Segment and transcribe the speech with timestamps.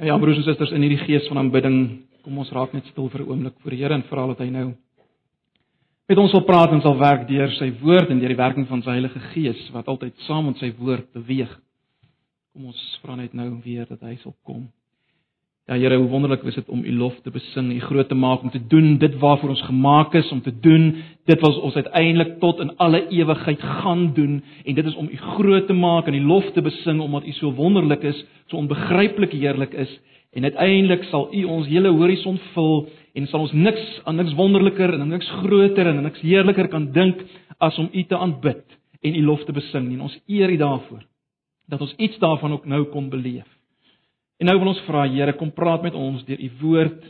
[0.00, 1.74] Ja, broers en susters, in hierdie gees van aanbidding,
[2.24, 4.48] kom ons raak net stil vir 'n oomblik voor die Here en vra dat hy
[4.48, 4.74] nou
[6.08, 8.82] met ons wil praat en sal werk deur sy woord en deur die werking van
[8.82, 11.52] sy Heilige Gees wat altyd saam met sy woord beweeg.
[12.52, 14.72] Kom ons vra net nou weer dat hy sal kom.
[15.70, 18.42] Ja Here, hoe wonderlik is dit om U lof te besing, U groot te maak,
[18.42, 20.96] om te doen dit waarvoor ons gemaak is om te doen,
[21.30, 24.40] dit wat ons uiteindelik tot in alle ewigheid gaan doen.
[24.64, 27.32] En dit is om U groot te maak en U lof te besing omdat U
[27.32, 29.92] so wonderlik is, so onbegryplik heerlik is.
[30.34, 34.96] En uiteindelik sal U ons hele horison vul en sal ons niks aan niks wonderliker
[34.98, 37.22] en niks groter en niks heerliker kan dink
[37.62, 38.66] as om U te aanbid
[39.06, 41.06] en U lof te besing en ons eer U daarvoor
[41.70, 43.59] dat ons iets daarvan ook nou kon beleef.
[44.40, 47.02] En nou wil ons vra Here, kom praat met ons deur u woord,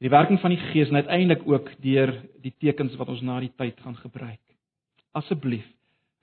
[0.00, 3.52] die werking van die Gees en uiteindelik ook deur die tekens wat ons na die
[3.58, 4.40] tyd gaan gebruik.
[5.18, 5.66] Asseblief,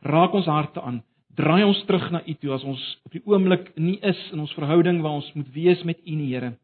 [0.01, 1.01] raak ons harte aan.
[1.37, 4.55] Draai ons terug na U toe as ons op die oomblik nie is in ons
[4.57, 6.55] verhouding waar ons moet wees met U, Here.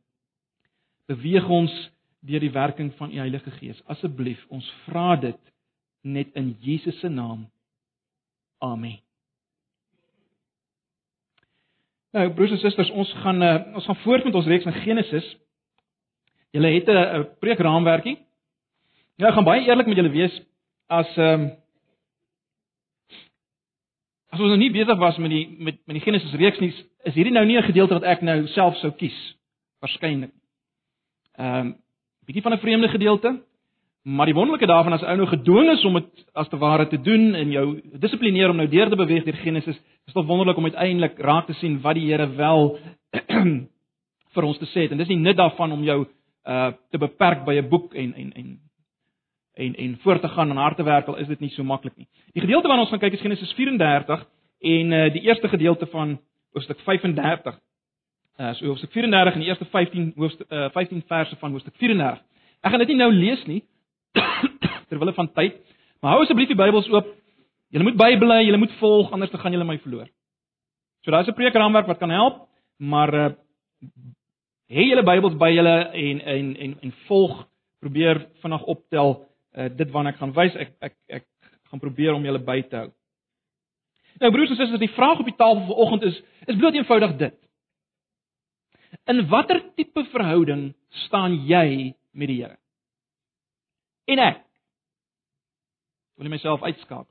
[1.12, 1.74] Beweeg ons
[2.26, 3.84] deur die werking van U Heilige Gees.
[3.92, 5.40] Asseblief, ons vra dit
[6.02, 7.46] net in Jesus se naam.
[8.64, 8.98] Amen.
[12.14, 15.26] Nou broers en susters, ons gaan uh, ons gaan voort met ons reeks in Genesis.
[16.54, 18.18] Julle het 'n preekraamwerkie.
[19.18, 20.42] Ja, ek gaan baie eerlik met julle wees
[20.88, 21.52] as ehm um,
[24.30, 27.14] as ons nog nie besig was met die met met die Genesis reeks nie, is
[27.14, 29.36] hierdie nou nie 'n gedeelte wat ek nou self sou kies
[29.80, 30.32] waarskynlik.
[31.38, 31.76] Ehm um,
[32.26, 33.42] bietjie van 'n vreemde gedeelte.
[34.04, 37.00] Maar die wonderlike daarvan as ou nou gedwing is om dit as te ware te
[37.02, 37.68] doen en jou
[38.04, 41.56] dissiplineer om nou deur te beweeg deur Genesis, is dit wonderlik om uiteindelik raak te
[41.56, 42.78] sien wat die Here wel
[44.36, 44.92] vir ons te sê het.
[44.92, 46.04] En dis nie nut daarvan om jou
[46.44, 48.60] uh te beperk by 'n boek en en en
[49.56, 51.96] en en voort te gaan en hard te werk, al is dit nie so maklik
[51.98, 52.08] nie.
[52.34, 54.26] Die gedeelte waarna ons gaan kyk is Genesis 34
[54.60, 56.20] en uh die eerste gedeelte van
[56.52, 57.60] hoofstuk 35.
[58.40, 62.20] Uh so hoofstuk 34 en die eerste 15 hoofstuk uh 15 verse van hoofstuk 34.
[62.64, 63.64] Ek gaan dit nie nou lees nie
[64.90, 65.60] ter wille van tyd.
[66.02, 67.14] Maar hou asseblief die Bybels oop.
[67.74, 70.10] Julle moet bybly, julle moet volg anders dan gaan julle my verloor.
[71.04, 72.48] So daar's 'n preekraamwerk wat kan help,
[72.78, 73.30] maar uh
[74.70, 77.48] hê julle Bybels by julle en en en en volg,
[77.80, 79.26] probeer vinnig optel
[79.58, 80.56] uh dit waarna ek gaan wys.
[80.56, 81.26] Ek ek ek
[81.70, 82.92] gaan probeer om julle by te hou.
[84.20, 87.36] Nou broers en susters, die vraag op die tafel vanoggend is is bloot eenvoudig dit.
[89.10, 90.74] In watter tipe verhouding
[91.08, 92.58] staan jy met die Here?
[94.08, 94.44] En ek.
[96.18, 97.10] Wil jy myself uitskakel?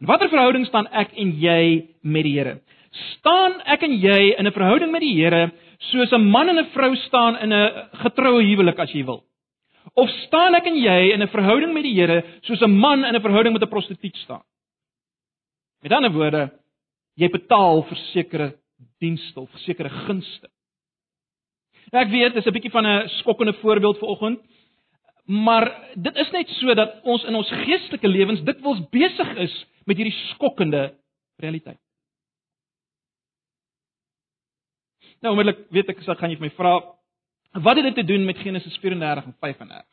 [0.00, 1.62] In watter verhouding staan ek en jy
[2.02, 2.58] met die Here?
[3.18, 5.50] Staan ek en jy in 'n verhouding met die Here
[5.90, 9.24] soos 'n man en 'n vrou staan in 'n getroue huwelik as jy wil?
[9.96, 13.14] Of staan ek en jy in 'n verhouding met die Here soos 'n man in
[13.14, 14.42] 'n verhouding met 'n prostituut staan?
[15.82, 16.50] Met ander woorde,
[17.16, 18.54] jy betaal vir sekere
[19.00, 20.48] dienste of sekere gunste.
[21.92, 24.40] Nou ek weet, dis 'n bietjie van 'n skokkende voorbeeld vir oggend.
[25.28, 29.98] Maar dit is net so dat ons in ons geestelike lewens dikwels besig is met
[30.00, 30.94] hierdie skokkende
[31.36, 31.80] realiteit.
[35.20, 36.78] Nou onmiddellik weet ek as ek gaan jy my vra
[37.64, 39.84] wat het dit te doen met Genesis 34 en 35?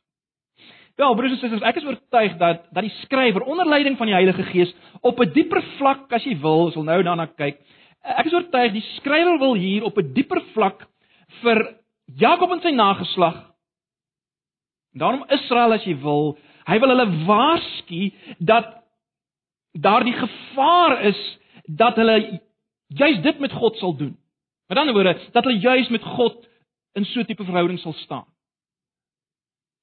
[0.96, 4.16] Wel, broers en susters, ek is oortuig dat dat die skrywer onder leiding van die
[4.16, 4.72] Heilige Gees
[5.02, 7.60] op 'n dieper vlak, as jy wil, sal nou daarna kyk.
[8.04, 10.88] Ek is oortuig die skrywer wil hier op 'n dieper vlak
[11.42, 11.76] vir
[12.16, 13.55] Jakob en sy nageslag
[14.96, 18.72] Daarom Israel as jy wil, hy wil hulle waarsku dat
[19.76, 21.20] daardie gevaar is
[21.68, 22.42] dat hulle
[22.96, 24.16] juis dit met God sal doen.
[24.72, 26.48] Met ander woorde, dat hulle juis met God
[26.96, 28.26] in so 'n tipe verhouding sal staan.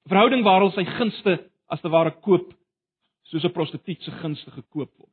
[0.09, 2.55] Verhouding waar hulle sy gunste as te ware koop
[3.23, 5.13] soos 'n prostituut se gunste gekoop word.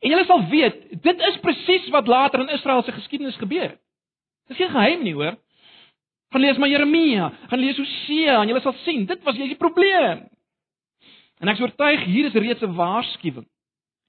[0.00, 3.80] En julle sal weet, dit is presies wat later in Israel se geskiedenis gebeur het.
[4.48, 5.36] Dis geen geheim nie, hoor.
[6.34, 9.58] Gaan lees maar Jeremia, gaan lees Hosea en jy sal sien, dit was jy die
[9.58, 10.24] probleem.
[11.38, 13.46] En ek is oortuig hier is reeds 'n waarskuwing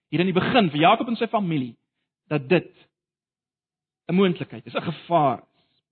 [0.10, 1.76] hier in die begin vir Jakob en sy familie
[2.28, 2.72] dat dit
[4.10, 5.84] 'n moontlikheid is, 'n gevaar is.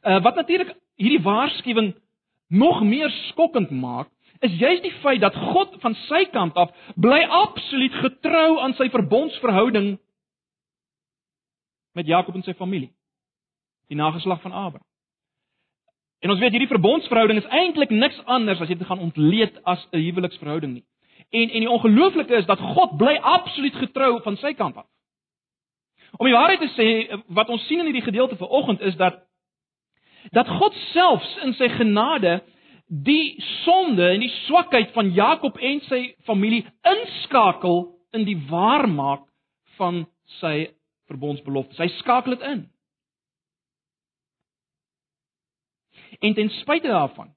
[0.00, 1.92] Uh wat natuurlik hierdie waarskuwing
[2.48, 4.08] nog meer skokkend maak,
[4.40, 8.88] is juist die feit dat God van sy kant af bly absoluut getrou aan sy
[8.88, 9.98] verbondsverhouding
[11.92, 12.92] met Jakob en sy familie,
[13.88, 14.93] die nageslag van Abraham.
[16.24, 19.82] En ons weet hierdie verbondsverhouding is eintlik niks anders as jy dit gaan ontleed as
[19.92, 20.84] 'n huweliksverhouding nie.
[21.30, 24.86] En en die ongelooflike is dat God bly absoluut getrou van sy kant af.
[26.16, 29.20] Om die waarheid te sê, wat ons sien in hierdie gedeelte vanoggend is dat
[30.32, 32.40] dat God selfs in sy genade
[32.86, 33.34] die
[33.64, 39.26] sonde en die swakheid van Jakob en sy familie inskakel in die waarmaak
[39.76, 40.06] van
[40.40, 40.70] sy
[41.06, 41.82] verbondsbelofte.
[41.82, 42.70] Hy skakel dit in.
[46.24, 47.34] En ten spyte daarvan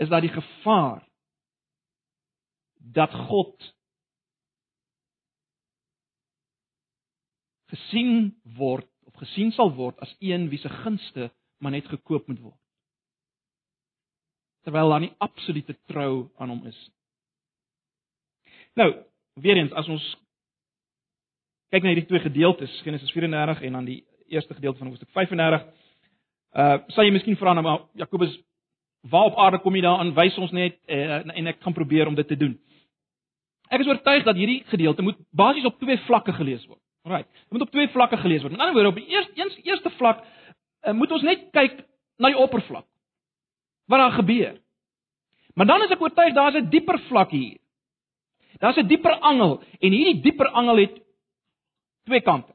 [0.00, 1.08] is daar die gevaar
[2.74, 3.74] dat God
[7.68, 11.28] gesien word of gesien sal word as een wie se gunste
[11.60, 12.60] maar net gekoop moet word.
[14.64, 16.80] Terwyl daar nie absolute trou aan hom is.
[18.74, 18.88] Nou,
[19.34, 20.06] weer eens as ons
[21.68, 24.00] kyk na hierdie twee gedeeltes, Genesis 34 en dan die
[24.32, 25.68] eerste gedeelte van Hoofstuk 35,
[26.54, 28.38] uh sal jy miskien vra nou maar Jakobus
[29.00, 30.14] waar op aarde kom jy daaraan?
[30.14, 32.58] Wys ons net uh, en ek gaan probeer om dit te doen.
[33.70, 36.80] Ek is oortuig dat hierdie gedeelte moet basies op twee vlakke gelees word.
[37.06, 37.22] Alraai.
[37.22, 38.52] Dit moet op twee vlakke gelees word.
[38.52, 41.78] Met ander woorde, op die eerste eens eerste vlak uh, moet ons net kyk
[42.20, 42.86] na die oppervlak.
[43.88, 44.58] Wat daar gebeur.
[45.54, 47.58] Maar dan is ek oortuig daar's 'n dieper vlak hier.
[48.58, 51.00] Daar's 'n dieper angel en hierdie dieper angel het
[52.04, 52.52] twee kante.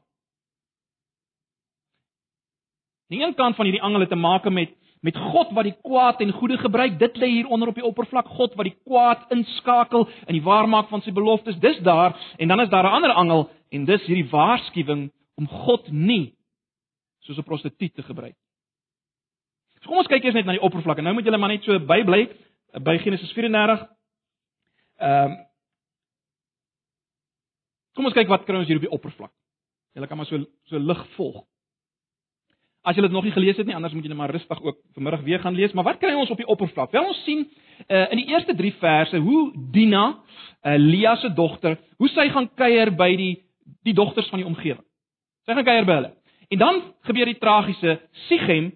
[3.08, 6.20] Die een kant van hierdie angel het te maak met met God wat die kwaad
[6.20, 6.98] en goeie gebruik.
[6.98, 8.26] Dit lê hier onder op die oppervlak.
[8.26, 11.58] God wat die kwaad inskakel in die waarmaak van sy beloftes.
[11.62, 15.90] Dis daar en dan is daar 'n ander angel en dis hierdie waarskuwing om God
[15.92, 16.34] nie
[17.20, 18.34] soos 'n prostituut te gebruik.
[19.80, 21.00] So kom ons kyk eers net na die oppervlak.
[21.00, 22.28] Nou moet julle maar net so bybly
[22.82, 23.86] by Genesis 34.
[24.98, 25.46] Ehm um,
[27.96, 29.32] Kom ons kyk wat kry ons hier op die oppervlak.
[29.96, 31.46] Julle kan maar so so lig volg.
[32.86, 34.76] As jy dit nog nie gelees het nie, anders moet jy net maar rustig ook
[34.94, 35.72] vanmiddag weer gaan lees.
[35.74, 36.92] Maar wat kry ons op die oppervlak?
[36.94, 39.40] Wel ons sien uh, in die eerste 3 verse hoe
[39.74, 43.32] Dina, uh, Lia se dogter, hoe sy gaan kuier by die
[43.82, 44.84] die dogters van die omgewing.
[45.46, 46.12] Sy gaan kuier by hulle.
[46.54, 47.98] En dan gebeur die tragiese
[48.28, 48.70] Sichem,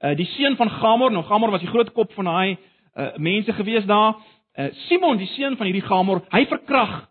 [0.00, 3.52] uh, die seun van Gamor, nou Gamor was die groot kop van daai uh, mense
[3.52, 4.16] gewees daar.
[4.56, 7.02] Uh, Simon, die seun van hierdie Gamor, hy verkrag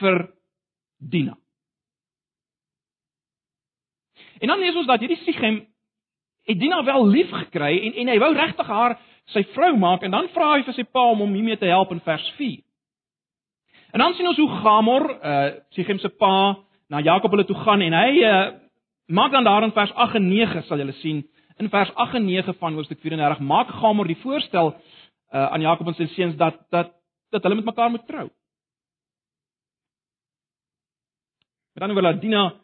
[0.00, 0.26] vir
[1.00, 1.38] Dina.
[4.42, 5.60] En dan lees ons dat hierdie Sichem
[6.42, 8.96] het Dina wel lief gekry en en hy wou regtig haar
[9.30, 11.92] sy vrou maak en dan vra hy vir sy pa om hom hiermee te help
[11.94, 12.56] in vers 4.
[13.92, 16.56] En dan sien ons hoe Gamor, uh Sichem se pa,
[16.90, 18.40] na Jakob hulle toe gaan en hy uh
[19.06, 21.22] maak dan daar in vers 8 en 9 sal julle sien
[21.60, 25.86] in vers 8 en 9 van Hoofstuk 34 maak Gamor die voorstel uh aan Jakob
[25.86, 26.90] en sy seuns dat dat
[27.30, 28.26] dat hulle met mekaar moet trou.
[31.74, 32.61] Met ander woorde, Dina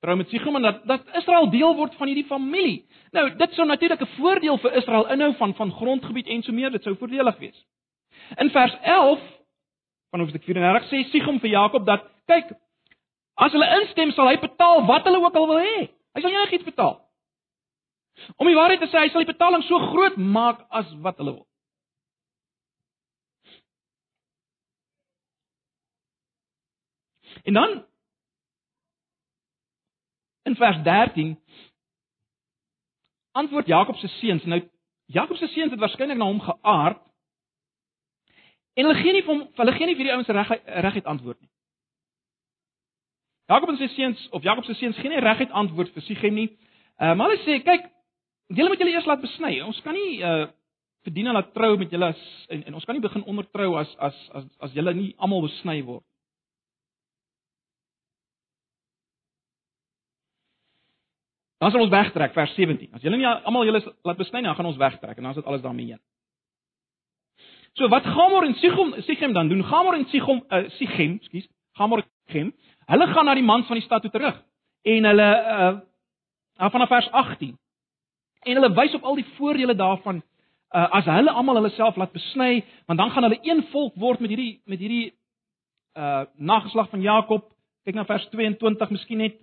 [0.00, 2.86] trou met Sichem en dat dat Israel deel word van hierdie familie.
[3.12, 6.70] Nou, dit sou natuurlik 'n voordeel vir Israel inhou van van grondgebied en so meer,
[6.70, 7.66] dit sou voordelig wees.
[8.36, 9.20] In vers 11
[10.10, 12.52] van Hoofstuk 34 sê Sichem vir Jakob dat kyk,
[13.34, 15.88] as hulle instem, sal hy betaal wat hulle ook al wil hê.
[16.14, 17.00] Hy sal enigiets betaal.
[18.36, 21.32] Om die waarheid te sê, hy sal die betaling so groot maak as wat hulle
[21.32, 21.46] wil.
[27.44, 27.89] En dan
[30.48, 31.38] in vers 13
[33.32, 34.44] antwoord Jakob se seuns.
[34.44, 34.62] Nou
[35.06, 37.02] Jakob se seuns het waarskynlik na hom geaard.
[38.74, 40.52] En hulle gee nie vir hom, hulle gee nie vir die ouens reg
[40.86, 41.50] reguit antwoord nie.
[43.50, 46.48] Jakob en sy seuns of Jakob se seuns gee nie reguit antwoord vir Sichem nie.
[47.00, 47.88] Uh, maar hulle sê, kyk,
[48.54, 49.56] julle moet julle eers laat besny.
[49.66, 50.48] Ons kan nie uh
[51.00, 54.16] verdien hulle trou met julle as en, en ons kan nie begin ondertrou as as
[54.36, 56.04] as as julle nie almal besny word.
[61.60, 62.88] Dan sal ons wegtrek vers 17.
[62.96, 65.48] As julle nie almal julle laat besny nie, gaan ons wegtrek en dan is dit
[65.50, 66.00] alles daarmee heen.
[67.76, 69.60] So wat Gamor en Sichem Sichem dan doen?
[69.64, 72.54] Gamor en Sichem uh, Sichem, skus, Gamor en Sichem,
[72.90, 74.40] hulle gaan na die mans van die stad toe terug
[74.88, 75.28] en hulle
[76.60, 77.52] uh vanaf vers 18.
[78.44, 80.22] En hulle wys op al die voordele daarvan
[80.72, 84.20] uh as hulle almal hulle self laat besny, want dan gaan hulle een volk word
[84.20, 85.12] met hierdie met hierdie
[85.96, 87.52] uh nageslag van Jakob.
[87.84, 89.36] Kyk na vers 22 miskien net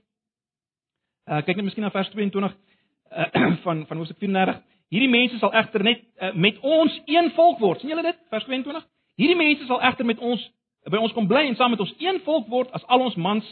[1.28, 3.26] Uh, kyk net miskien na vers 22 uh,
[3.66, 4.62] van van Hosea 34.
[4.96, 7.82] Hierdie mense sal egter net uh, met ons een volk word.
[7.82, 8.20] sien julle dit?
[8.32, 8.86] Vers 22.
[9.20, 10.46] Hierdie mense sal egter met ons
[10.88, 13.48] by ons kom bly en saam met ons een volk word as al ons mans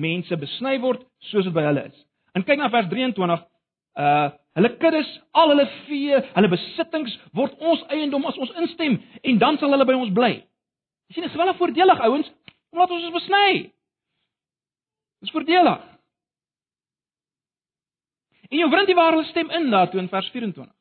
[0.00, 1.98] mense besny word soos dit by hulle is.
[2.32, 3.44] En kyk na vers 23.
[4.00, 5.06] Uh hulle kuddes,
[5.38, 9.86] al hulle vee, hulle besittings word ons eiendom as ons instem en dan sal hulle
[9.86, 10.32] by ons bly.
[11.06, 12.32] Jy sien, dit is wel voordelig ouens
[12.72, 13.46] omdat ons is besny.
[15.20, 15.84] Dis voordelig.
[18.50, 20.74] En jou vriend die ware stem in daartoe in vers 24.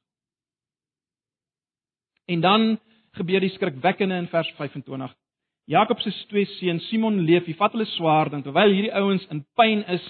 [2.26, 2.80] En dan
[3.18, 5.14] gebeur die skrikwekkende in vers 25.
[5.70, 9.44] Jakob se twee seuns Simon en Levi vat hulle swaard en terwyl hierdie ouens in
[9.58, 10.06] pyn is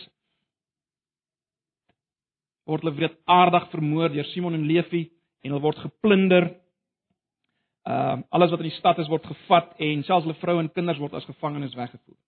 [2.69, 5.07] word hulle wreed aardig vermoor deur Simon en Levi
[5.43, 6.47] en hulle word geplunder.
[7.89, 10.71] Ehm uh, alles wat in die stad is word gevat en selfs hulle vroue en
[10.71, 12.19] kinders word as gevangenes weggevoer.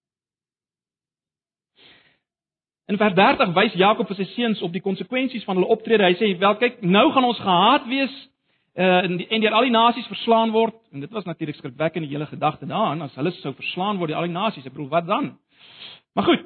[2.85, 6.03] In vers 30 wys Jakob vir sy seuns op die konsekwensies van hulle optrede.
[6.03, 8.13] Hy sê: "Wel kyk, nou gaan ons gehaat wees
[8.75, 12.07] uh en, die, en deur al die nasies verslaan word." En dit was natuurlik skrikwekkende
[12.07, 14.65] hele gedagte daaraan as hulle sou verslaan word deur al die nasies.
[14.65, 15.37] Ek bedoel, wat dan?
[16.13, 16.45] Maar goed.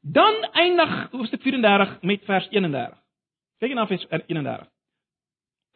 [0.00, 2.98] Dan eindig hoofstuk 34 met vers 31.
[3.58, 4.66] Kyk na vers 31.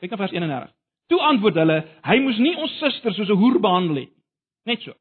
[0.00, 0.72] Kyk na vers 31.
[1.06, 4.22] Toe antwoord hulle: "Hy moes nie ons susters soos 'n hoer behandel het nie."
[4.64, 4.92] Net so.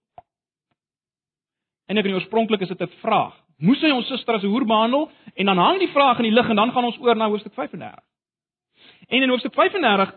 [1.87, 3.40] En ek in die oorspronklik is dit 'n vraag.
[3.61, 5.09] Moes hy ons suster as 'n hoer behandel?
[5.35, 7.53] En dan hang die vraag in die lug en dan gaan ons oor na hoofstuk
[7.53, 8.03] 35.
[9.07, 10.13] En in hoofstuk 35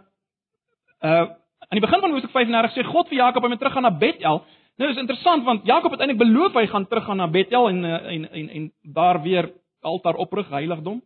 [1.04, 1.26] uh
[1.64, 4.44] aan die begin van hoofstuk 35 sê God vir Jakob om te teruggaan na Bethel.
[4.76, 8.12] Nou is interessant want Jakob het eintlik beloof hy gaan teruggaan na Bethel en uh,
[8.12, 11.02] en en en daar weer altaar oprig, heiligdom.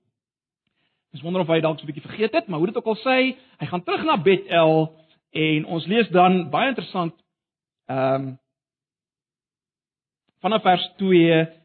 [1.12, 2.96] Dis wonder of hy dalk so 'n bietjie vergeet het, maar hoe dit ook al
[2.96, 4.94] sê, hy gaan terug na Bethel
[5.30, 7.14] en ons lees dan baie interessant
[7.86, 8.38] ehm um,
[10.40, 11.57] vanaf vers 2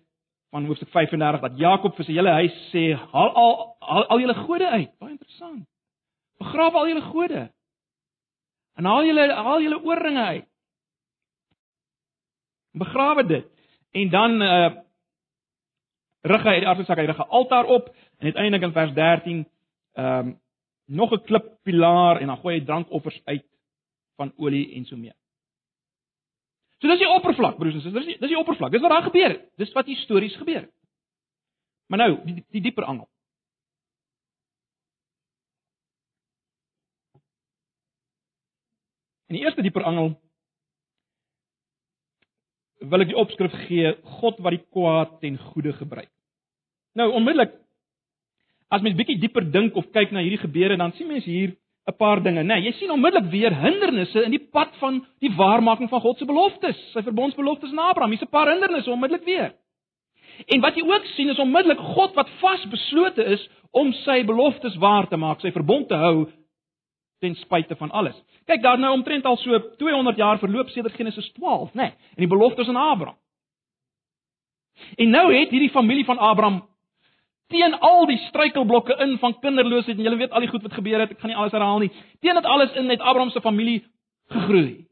[0.54, 4.36] van hoofstuk 35 dat Jakob vir sy hele huis sê: "Haal al al, al julle
[4.38, 5.64] gode uit." Baie interessant.
[6.38, 7.42] Begrawe al julle gode.
[8.78, 10.46] En haal julle haal julle oorringe uit.
[12.78, 13.50] Begrawe dit.
[13.92, 14.70] En dan uh
[16.24, 19.46] rig hy die aardsak, hy rig 'n altaar op en uiteindelik in vers 13
[19.94, 20.40] ehm um,
[20.86, 23.46] nog 'n klippilaar en dan gooi hy drankoffers uit
[24.16, 25.14] van olie en so mee.
[26.84, 28.74] So dis die oppervlak, broers en susters, dis dis die oppervlak.
[28.74, 29.44] Dis wat daar gebeur het.
[29.56, 30.72] Dis wat histories gebeur het.
[31.88, 33.08] Maar nou, die die dieper angel.
[39.32, 40.12] In die eerste dieper angel
[42.84, 46.12] wil ek die opskrif gee: God wat die kwaad ten goeie gebruik.
[47.00, 47.56] Nou onmiddellik
[48.68, 51.56] as mens bietjie dieper dink of kyk na hierdie gebeure, dan sien mens hier
[51.88, 52.56] 'n paar dinge, né?
[52.56, 56.26] Nee, jy sien onmiddellik weer hindernisse in die pad van die waarmaking van God se
[56.26, 58.12] beloftes, sy verbondsbeloftes aan Abraham.
[58.12, 59.54] Hier's 'n paar hindernisse onmiddellik weer.
[60.48, 65.08] En wat jy ook sien is onmiddellik God wat vasbeslote is om sy beloftes waar
[65.08, 66.32] te maak, sy verbond te hou
[67.20, 68.16] ten spyte van alles.
[68.46, 71.82] Kyk, daar nou omtrent al so 200 jaar verloop sedert Genesis 12, né?
[71.82, 73.18] Nee, en die beloftes aan Abraham.
[74.96, 76.64] En nou het hierdie familie van Abraham
[77.52, 81.04] teen al die struikelblokke in van kinderloosheid en julle weet al die goed wat gebeur
[81.04, 81.92] het, ek gaan nie alles herhaal nie.
[82.22, 83.84] Teen dit alles in het Abraham se familie
[84.34, 84.86] gegroei.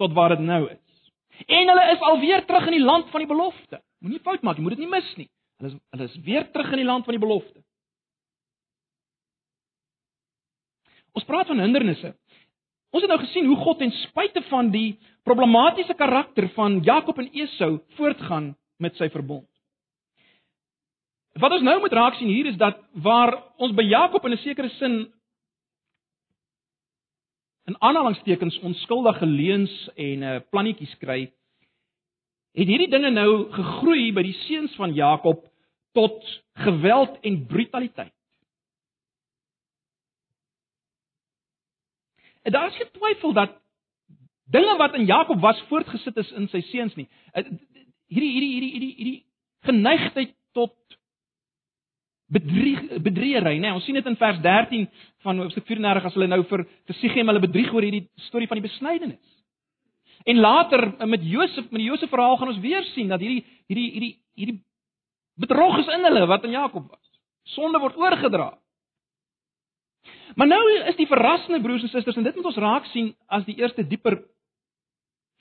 [0.00, 1.10] Tot waar dit nou is.
[1.46, 3.80] En hulle is alweer terug in die land van die belofte.
[4.00, 5.28] Moenie fout maak, jy moet dit nie mis nie.
[5.60, 7.60] Hulle is hulle is weer terug in die land van die belofte.
[11.16, 12.14] Ons praat van hindernisse.
[12.90, 17.28] Ons het nou gesien hoe God ten spyte van die problematiese karakter van Jakob en
[17.42, 19.49] Esau voortgaan met sy verbond.
[21.38, 24.42] Wat ons nou moet raak sien hier is dat waar ons by Jakob in 'n
[24.42, 25.12] sekere sin
[27.64, 31.32] in aanhalingstekens onskuldige leuns en uh, plannetjies kry,
[32.52, 35.44] het hierdie dinge nou gegroei by die seuns van Jakob
[35.94, 38.12] tot geweld en brutaliteit.
[42.42, 43.56] En daar is geen twyfel dat
[44.50, 47.06] dinge wat in Jakob was voortgesit is in sy seuns nie.
[48.10, 49.18] Hierdie hierdie hierdie hierdie hierdie
[49.68, 50.99] geneigtheid tot
[52.30, 53.66] bedrieg bedriegery, né?
[53.66, 54.86] Nee, ons sien dit in vers 13
[55.24, 58.60] van Hoofstuk 34 as hulle nou vir vir Sichem hulle bedrieg oor hierdie storie van
[58.60, 59.36] die besnydenis.
[60.30, 63.90] En later met Josef, met die Josef verhaal gaan ons weer sien dat hierdie hierdie
[63.96, 64.58] hierdie hierdie
[65.40, 67.06] bedrog is in hulle wat in Jakob was.
[67.56, 68.52] Sonde word oorgedra.
[70.38, 73.46] Maar nou is die verrassende broers en susters en dit moet ons raak sien as
[73.48, 74.20] die eerste dieper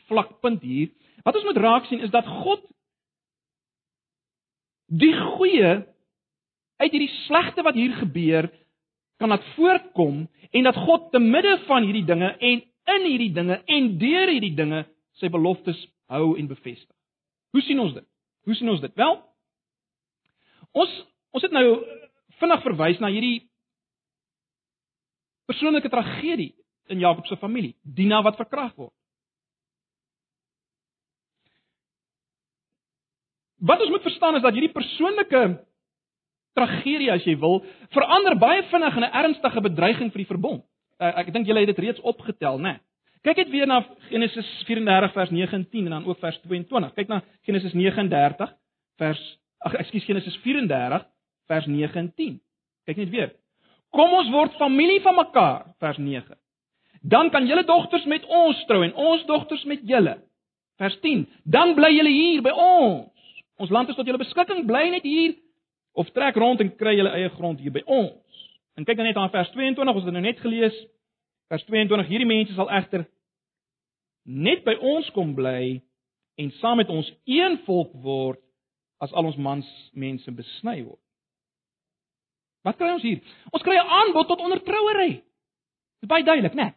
[0.10, 0.90] vlakpunt hier.
[1.24, 2.66] Wat ons moet raak sien is dat God
[4.90, 5.84] die goeie
[6.80, 8.50] uit hierdie slegte wat hier gebeur
[9.20, 10.24] kan dit voortkom
[10.56, 12.62] en dat God te midde van hierdie dinge en
[12.96, 14.86] in hierdie dinge en deur hierdie dinge
[15.20, 16.96] sy beloftes hou en bevestig.
[17.52, 18.06] Hoe sien ons dit?
[18.48, 18.96] Hoe sien ons dit?
[18.96, 19.18] Wel,
[20.72, 20.96] ons
[21.36, 21.66] ons het nou
[22.40, 23.50] vinnig verwys na hierdie
[25.50, 26.54] persoonlike tragedie
[26.90, 28.94] in Jakob se familie, Dina wat verkragt word.
[33.60, 35.42] Wat ons moet verstaan is dat hierdie persoonlike
[36.60, 37.64] tragedie as jy wil,
[37.96, 40.64] verander baie vinnig in 'n ernstige bedreiging vir die verbond.
[41.00, 42.76] Uh, ek dink julle het dit reeds opgetel, né?
[42.76, 42.80] Nee.
[43.24, 46.94] Kyk net weer na Genesis 34 vers 9 en 10 en dan ook vers 22.
[46.96, 48.54] Kyk na Genesis 39
[48.98, 49.24] vers
[49.68, 51.04] ag ekskuus Genesis 34
[51.52, 52.38] vers 9 en 10.
[52.88, 53.34] Kyk net weer.
[53.92, 56.38] Kom ons word familie van mekaar vers 9.
[57.02, 60.16] Dan kan julle dogters met ons trou en ons dogters met julle.
[60.80, 61.26] Vers 10.
[61.44, 63.12] Dan bly julle hier by ons.
[63.60, 65.36] Ons land is tot julle beskikking, bly net hier
[65.94, 68.46] of trek rond en kry julle eie grond hier by ons.
[68.78, 70.76] En kyk dan net aan vers 22, ons het nou net gelees.
[71.50, 73.08] Vers 22: Hierdie mense sal egter
[74.30, 75.80] net by ons kom bly
[76.40, 78.40] en saam met ons een volk word
[79.02, 79.68] as al ons mans
[79.98, 81.02] mense besny word.
[82.68, 83.24] Wat kry ons hier?
[83.52, 85.24] Ons kry 'n aanbod tot ondertrouery.
[86.00, 86.64] Dit is baie duidelik, né?
[86.64, 86.74] Nee.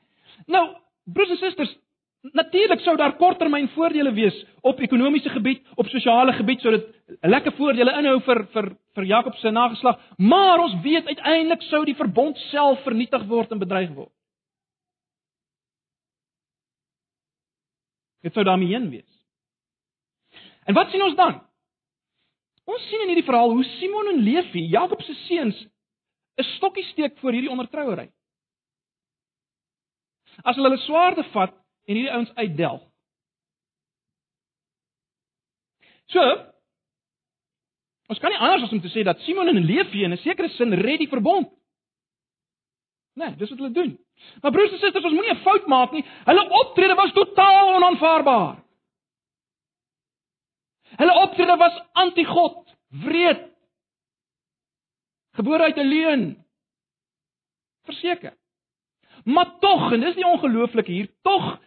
[0.47, 1.77] Nou, broers en susters,
[2.23, 6.89] natuurlik sou daar korttermyn voordele wees op ekonomiese gebied, op sosiale gebied sou dit
[7.27, 11.97] lekker voordele inhou vir vir vir Jakob se nageslag, maar ons weet uiteindelik sou die
[11.97, 14.13] verbond self vernietig word en bedreig word.
[18.23, 19.09] Dit sou daarmee heen wees.
[20.67, 21.41] En wat sien ons dan?
[22.71, 25.57] Ons sien in hierdie verhaal hoe Simon en Levi, Jakob se seuns,
[26.39, 28.13] 'n stokkie steek voor hierdie ondertrouery.
[30.45, 32.83] As hulle hulle swaarde vat en hierdie ouens uitdelg.
[36.13, 36.23] So,
[38.13, 40.49] ons kan nie anders as om te sê dat Simon en Levi in 'n sekere
[40.49, 41.49] sin red die verbond.
[43.15, 43.99] Nee, dis wat hulle doen.
[44.41, 46.05] Maar broers en susters, ons moenie 'n fout maak nie.
[46.25, 48.63] Hulle optrede was totaal onaanvaarbaar.
[50.97, 53.49] Hulle optrede was anti-God, wreed.
[55.33, 56.47] Gebore uit 'n leuen.
[57.85, 58.37] Verseker.
[59.25, 61.61] Maar tog, en dis die ongelooflike hier, tog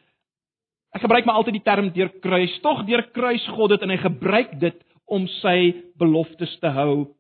[0.96, 4.00] ek gebruik maar altyd die term deur kruis, tog deur kruis God dit en hy
[4.00, 7.12] gebruik dit om sy beloftes te hou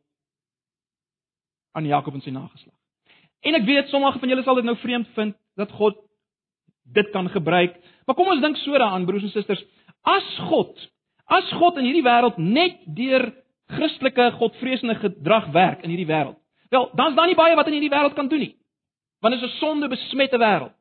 [1.75, 2.74] aan Jakob en sy nageslag.
[3.46, 6.00] En ek weet sommige van julle sal dit nou vreemd vind dat God
[6.96, 9.63] dit kan gebruik, maar kom ons dink so daaraan broers en susters,
[10.05, 10.77] as God
[11.25, 13.32] As God in hierdie wêreld net deur
[13.74, 16.38] Christelike godvreesende gedrag werk in hierdie wêreld.
[16.70, 18.53] Wel, dan's daar nie baie wat in hierdie wêreld kan doen nie.
[19.25, 20.74] Want dit is 'n sondebesmette wêreld.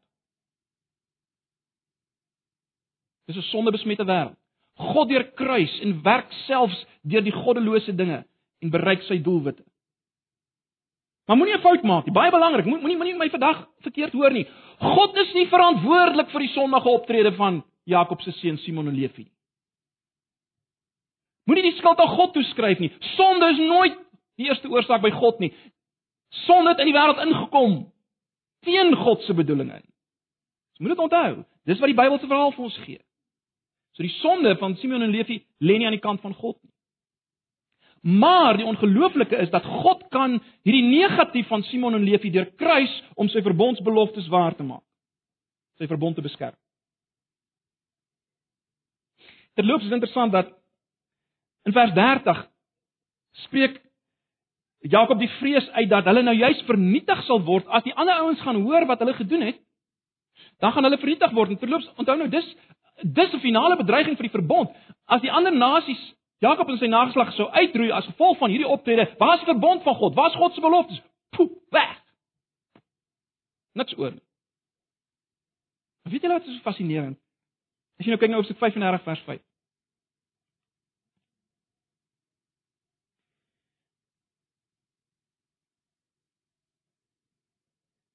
[3.27, 4.37] Dit is 'n sondebesmette wêreld.
[4.75, 8.25] God deur kruis en werk selfs deur die goddelose dinge
[8.59, 9.65] en bereik sy doelwitte.
[11.27, 12.13] Maar moenie 'n fout maak nie.
[12.13, 12.65] Baie belangrik.
[12.65, 14.47] Moenie moenie my vandag verkeerd hoor nie.
[14.79, 19.23] God is nie verantwoordelik vir die sondige optrede van Jakob se seun Simon en Levi
[19.23, 19.33] nie.
[21.45, 22.93] Moenie die skuld aan God toeskryf nie.
[23.17, 23.97] Sonde is nooit
[24.37, 25.53] die eerste oorsaak by God nie.
[26.29, 27.93] Sonde het in die wêreld ingekom
[28.65, 29.83] teen God se bedoelinge.
[30.75, 31.45] Ons moet dit onthou.
[31.69, 33.04] Dis wat die Bybelse verhaal vir ons gee.
[33.95, 36.73] So die sonde van Simeon en Levi lê nie aan die kant van God nie.
[38.19, 42.93] Maar die ongelooflike is dat God kan hierdie negatief van Simon en Levi deur kruis
[43.17, 44.85] om sy verbondsbeloftes waar te maak.
[45.81, 46.59] Sy verbond te beskerm.
[49.55, 50.53] Terloops is interessant dat
[51.65, 52.45] In vers 30
[53.47, 53.81] spreek
[54.85, 58.43] Jakob die vrees uit dat hulle nou juis vernietig sal word as die ander ouens
[58.45, 59.61] gaan hoor wat hulle gedoen het.
[60.61, 61.55] Dan gaan hulle vernietig word.
[61.55, 62.51] En terloops, onthou nou dis
[63.03, 64.71] dis 'n finale bedreiging vir die verbond.
[65.07, 69.07] As die ander nasies Jakob en sy nageslag sou uitroei as gevolg van hierdie optrede,
[69.19, 70.15] waar is die verbond van God?
[70.15, 71.03] Waar is God se beloftes?
[71.31, 72.03] Poep, weg.
[73.73, 74.13] Niks oor.
[76.03, 77.19] Weet julle wat is so fascinerend?
[77.99, 79.41] As jy nou kyk na Hoofstuk 35 vers 5.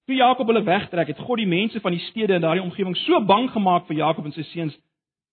[0.09, 3.19] Toe Jakob hulle wegtrek, het God die mense van die stede in daardie omgewing so
[3.21, 4.73] bang gemaak vir Jakob en sy seuns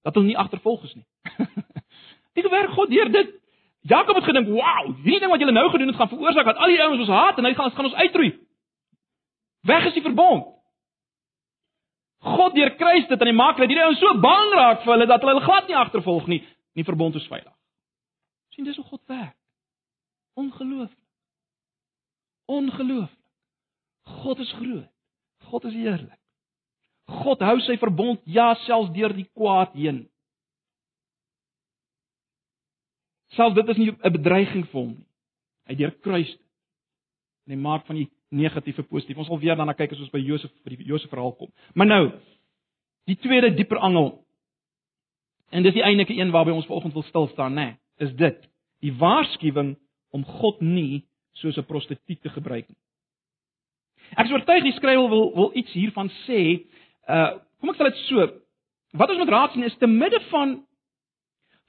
[0.04, 1.06] dat hulle nie agtervolg is nie.
[2.36, 3.30] Dit gewerk God deur dit.
[3.88, 6.74] Jakob het gedink, "Wow, hierdie ding wat julle nou gedoen het gaan veroorsaak dat al
[6.74, 8.30] die ouens ons haat en hy gaan ons gaan ons uitroei."
[9.60, 10.44] Weg is die verbond.
[12.20, 15.06] God deur kruis dit en hy maak dat hierdie ouens so bang raak vir hulle
[15.06, 16.42] dat hulle hulle glad nie agtervolg nie.
[16.74, 17.52] Nie verbond is veilig.
[18.52, 19.36] sien dis hoe God werk.
[20.34, 21.08] Ongelooflik.
[22.44, 23.15] Ongelooflik.
[24.06, 24.88] God is groot.
[25.50, 26.20] God is heerlik.
[27.06, 30.06] God hou sy verbond ja selfs deur die kwaad heen.
[33.36, 35.06] Selfs dit is nie 'n bedreiging vir hom nie.
[35.68, 36.30] Hy deur kruis
[37.46, 39.18] en hy maak van die negatiewe positief.
[39.18, 41.52] Ons sal weer daarna kyk as ons by Josef by die Josef verhaal kom.
[41.74, 42.12] Maar nou,
[43.06, 44.24] die tweede dieper angel.
[45.50, 48.48] En dis die eintlike een waarby ons vanoggend wil stil staan, nê, nee, is dit.
[48.82, 49.76] Die waarskuwing
[50.10, 52.78] om God nie soos 'n prostituut te gebruik nie.
[54.14, 56.40] Ek is oortuig die skrywer wil wil iets hiervan sê.
[57.08, 58.26] Uh kom ek sê dit so.
[58.96, 60.60] Wat ons moet raad sien is te midde van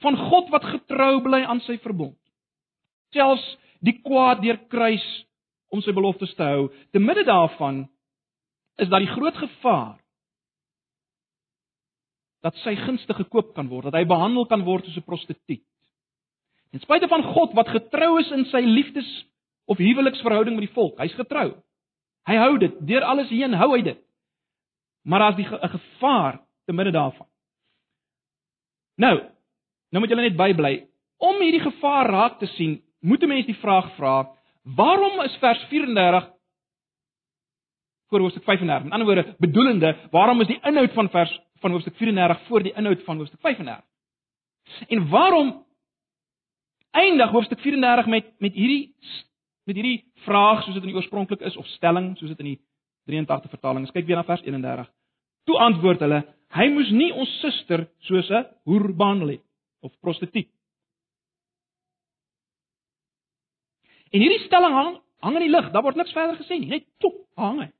[0.05, 2.17] van God wat getrou bly aan sy verbond.
[3.15, 3.45] Selfs
[3.81, 5.05] die kwaad deur kruis
[5.73, 7.85] om sy beloftes te hou, te midde daarvan
[8.81, 9.97] is daar die groot gevaar
[12.45, 15.65] dat sy gunste gekoop kan word, dat hy behandel kan word soos 'n prostituut.
[16.73, 19.09] En spite van God wat getrou is in sy liefdes
[19.65, 21.55] of huweliksverhouding met die volk, hy's getrou.
[22.27, 23.99] Hy hou dit deur alles heen hou hy dit.
[25.07, 27.27] Maar daar's die 'n gevaar te midde daarvan.
[28.95, 29.15] Nou,
[29.89, 30.87] nou moet julle net bybly.
[31.17, 34.29] Om hierdie gevaar raak te sien, moet 'n mens die vraag vra:
[34.63, 36.31] Waarom is vers 34
[38.09, 38.85] voor hoofstuk 35?
[38.85, 42.73] In ander woorde, bedoelende, waarom is die inhoud van vers van hoofstuk 34 voor die
[42.73, 43.85] inhoud van hoofstuk 35?
[44.87, 45.65] En waarom
[46.91, 48.95] eindig hoofstuk 34 met met hierdie
[49.67, 52.59] met hierdie vraag soos dit in die oorspronklik is of stelling soos dit in die
[53.11, 53.93] 83 vertaling is.
[53.95, 54.87] Kyk weer na vers 31.
[55.47, 56.21] Toe antwoord hulle:
[56.55, 59.43] Hy moes nie ons suster soos 'n hoer behandel het
[59.83, 60.49] of prostituut.
[64.11, 65.71] En hierdie stelling hang hang in die lug.
[65.71, 66.69] Daar word niks verder gesê nie.
[66.69, 67.71] Net top hang hy.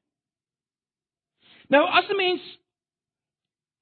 [1.69, 2.41] Nou as 'n mens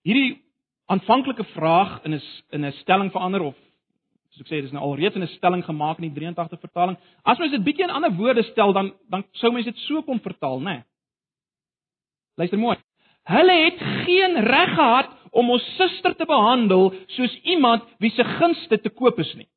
[0.04, 0.42] hierdie
[0.86, 3.56] aanvanklike vraag in 'n in 'n stelling verander of
[4.36, 6.98] soos ek sê dis nou alreeds in 'n stelling gemaak in die 83 vertaling.
[7.24, 10.20] As mens dit bietjie in ander woorde stel dan dan sou mens dit so kon
[10.20, 10.74] vertaal, né?
[10.74, 10.84] Nee.
[12.38, 12.78] Luister mooi.
[13.24, 18.82] Hulle het geen reg gehad om ons suster te behandel soos iemand wie se gunste
[18.82, 19.48] te koop is nie.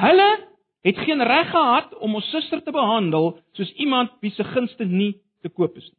[0.00, 0.48] Hulle
[0.82, 5.20] het geen reg gehad om ons suster te behandel soos iemand wie se gunste nie
[5.42, 5.98] te koop is nie.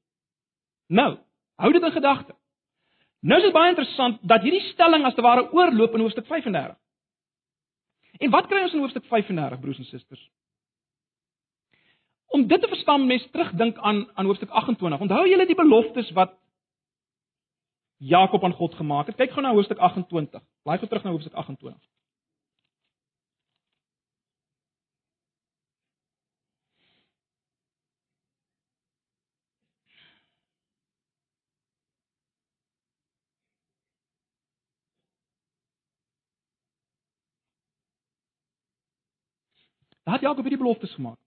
[0.88, 1.18] Nou,
[1.56, 2.34] hou dit in gedagte.
[3.24, 6.76] Nou is dit baie interessant dat hierdie stelling as te ware oorloop in hoofstuk 35.
[8.22, 10.30] En wat kry ons in hoofstuk 35, broers en susters?
[12.34, 15.00] Om dit te verstaan, mens terugdink aan aan hoofstuk 28.
[15.00, 16.34] Onthou julle die beloftes wat
[17.98, 19.16] Jakob aan God gemaak het?
[19.16, 20.42] Kyk gou na hoofstuk 28.
[20.64, 21.93] Blaai gou terug na hoofstuk 28.
[40.04, 41.18] Daar het Jakob hierdie beloftes gemaak.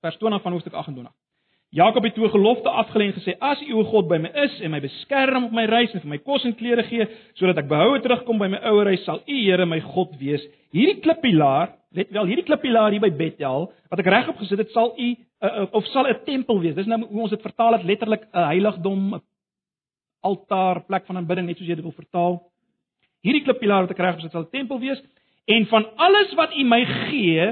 [0.00, 1.12] Vers 20 van hoofstuk 28.
[1.70, 4.70] Jakob het toe gelofte afgelê en gesê: "As U o God by my is en
[4.70, 8.00] my beskerm op my reis en vir my kos en klere gee, sodat ek behoue
[8.00, 10.42] terugkom by my ouer huis, sal U Here my God wees.
[10.72, 14.94] Hierdie klippilaar, let wel, hierdie klippilaar hier by Bethel wat ek regop gesit het, sal
[14.98, 16.74] U uh, uh, of sal 'n tempel wees.
[16.74, 19.22] Dis nou hoe ons dit vertaal het letterlik 'n heiligdom, 'n
[20.22, 22.42] altaar, plek van aanbidding, net soos jy dit wil vertaal.
[23.22, 25.02] Hierdie klippilaar wat ek regop gesit het, sal 'n tempel wees."
[25.50, 27.46] En van alles wat U my gee,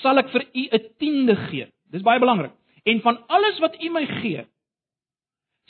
[0.00, 1.66] sal ek vir U 'n tiende gee.
[1.92, 2.52] Dis baie belangrik.
[2.84, 4.46] En van alles wat U my gee,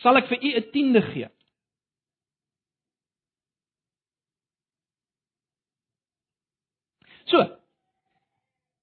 [0.02, 1.28] sal ek vir U 'n tiende gee.
[7.24, 7.42] So.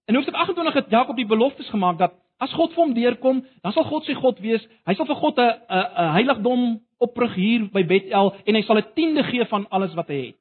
[0.06, 3.72] En hoofstuk 28 het Jakob die beloftes gemaak dat as God vir hom deurkom, dan
[3.72, 4.64] sal God sy God wees.
[4.86, 8.94] Hy sal vir God 'n 'n heiligdom oprig hier by Bethel en hy sal 'n
[8.96, 10.41] tiende gee van alles wat hy het.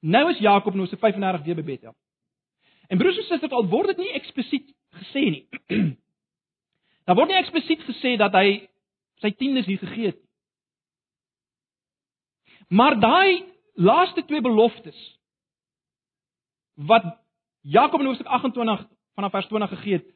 [0.00, 1.94] Nou is Jakob nou se 35 weer by Bethel.
[2.88, 5.44] En broers en susters, al word dit nie eksplisiet gesê nie.
[7.06, 8.68] Daar word nie eksplisiet gesê dat hy
[9.20, 10.30] sy tiendes hier gegee het nie.
[12.70, 14.98] Maar daai laaste twee beloftes
[16.74, 17.04] wat
[17.60, 18.86] Jakob in Hoofstuk 28
[19.18, 20.06] vanaf vers 20 gegee het,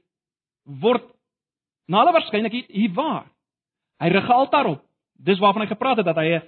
[0.62, 1.08] word
[1.90, 3.26] na alle waarskynlikheid hier waar.
[4.00, 4.84] Hy rig 'n altaar op.
[5.12, 6.42] Dis waarvan hy gepraat het dat hy 'n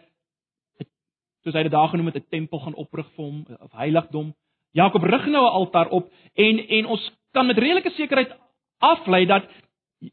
[1.46, 4.34] soos hy dit daar genoem het 'n tempel gaan oprig vir hom of heiligdom.
[4.72, 8.32] Jakob rig nou 'n altaar op en en ons kan met redelike sekerheid
[8.78, 9.44] aflei dat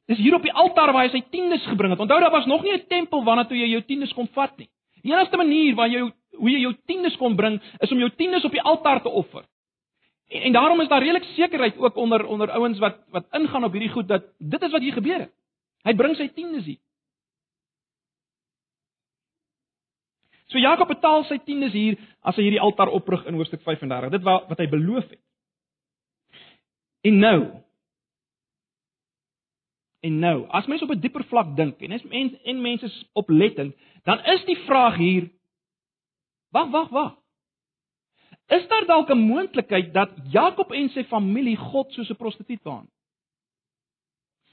[0.07, 1.99] dis hier op die altaar waar hy sy tiendes gebring het.
[1.99, 4.69] Onthou daar was nog nie 'n tempel waarna toe jy jou tiendes kon vat nie.
[5.01, 8.45] Die enigste manier waar jy hoe jy jou tiendes kon bring is om jou tiendes
[8.45, 9.43] op die altaar te offer.
[10.29, 13.71] En, en daarom is daar redelik sekerheid ook onder onder ouens wat wat ingaan op
[13.71, 15.33] hierdie goed dat dit is wat hier gebeur het.
[15.83, 16.79] Hy bring sy tiendes hier.
[20.53, 24.11] So Jakob betaal sy tiendes hier as hy hierdie altaar oprig in hoofstuk 35.
[24.13, 25.21] Dit wat wat hy beloof het.
[27.09, 27.37] En nou.
[30.03, 33.05] En nou, as mens op 'n dieper vlak dink en as mens en mense is
[33.13, 35.31] oplettend, dan is die vraag hier
[36.53, 37.13] Wag, wag, wag.
[38.47, 42.93] Is daar dalk 'n moontlikheid dat Jakob en sy familie God soos 'n prostituut behandel?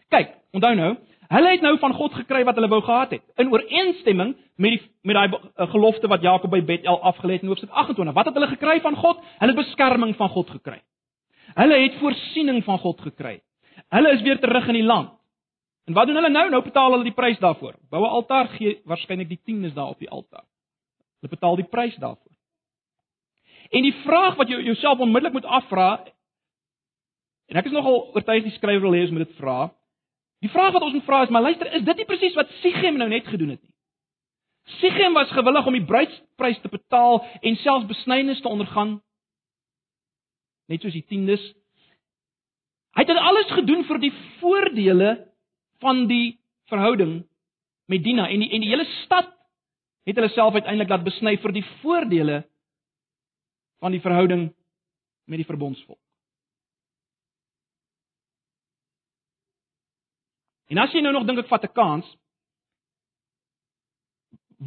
[0.08, 0.96] Kyk, onthou nou,
[1.30, 3.22] Hulle het nou van God gekry wat hulle wou gehad het.
[3.38, 7.52] In ooreenstemming met die met daai eh, gelofte wat Jakob by Bethel afgelê het in
[7.52, 8.14] Hoofstuk 28.
[8.14, 9.22] Wat het hulle gekry van God?
[9.38, 10.80] Hulle het beskerming van God gekry.
[11.54, 13.38] Hulle het voorsiening van God gekry.
[13.94, 15.14] Hulle is weer terug in die land.
[15.86, 16.48] En wat doen hulle nou?
[16.50, 17.78] Nou betaal hulle die prys daarvoor.
[17.90, 20.44] Bou 'n altaar, gee waarskynlik die tiendes daar op die altaar.
[21.20, 22.34] Hulle betaal die prys daarvoor.
[23.70, 26.04] En die vraag wat jy jouself onmiddellik moet afvra
[27.46, 29.70] en ek is nogal oortuig die skrywer wil hê ons moet dit vra.
[30.40, 32.96] Die vraag wat ons moet vra is, maar luister, is dit nie presies wat Sichem
[32.96, 33.74] nou net gedoen het nie?
[34.80, 39.00] Sichem was gewillig om die bruidsprys te betaal en selfs besnydenis te ondergaan.
[40.70, 41.42] Net soos die tiendes.
[42.94, 45.10] Hy het dit alles gedoen vir die voordele
[45.82, 46.38] van die
[46.70, 47.20] verhouding
[47.90, 49.32] met Dina en die en die hele stad
[50.06, 52.42] het hulle self uiteindelik laat besny vir die voordele
[53.82, 54.48] van die verhouding
[55.30, 56.00] met die verbondsvolk.
[60.70, 62.06] En as jy nou nog dink ek vat 'n kans,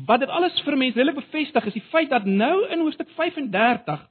[0.07, 4.09] wat dit alles vir mense redelik bevestig is die feit dat nou in hoofstuk 35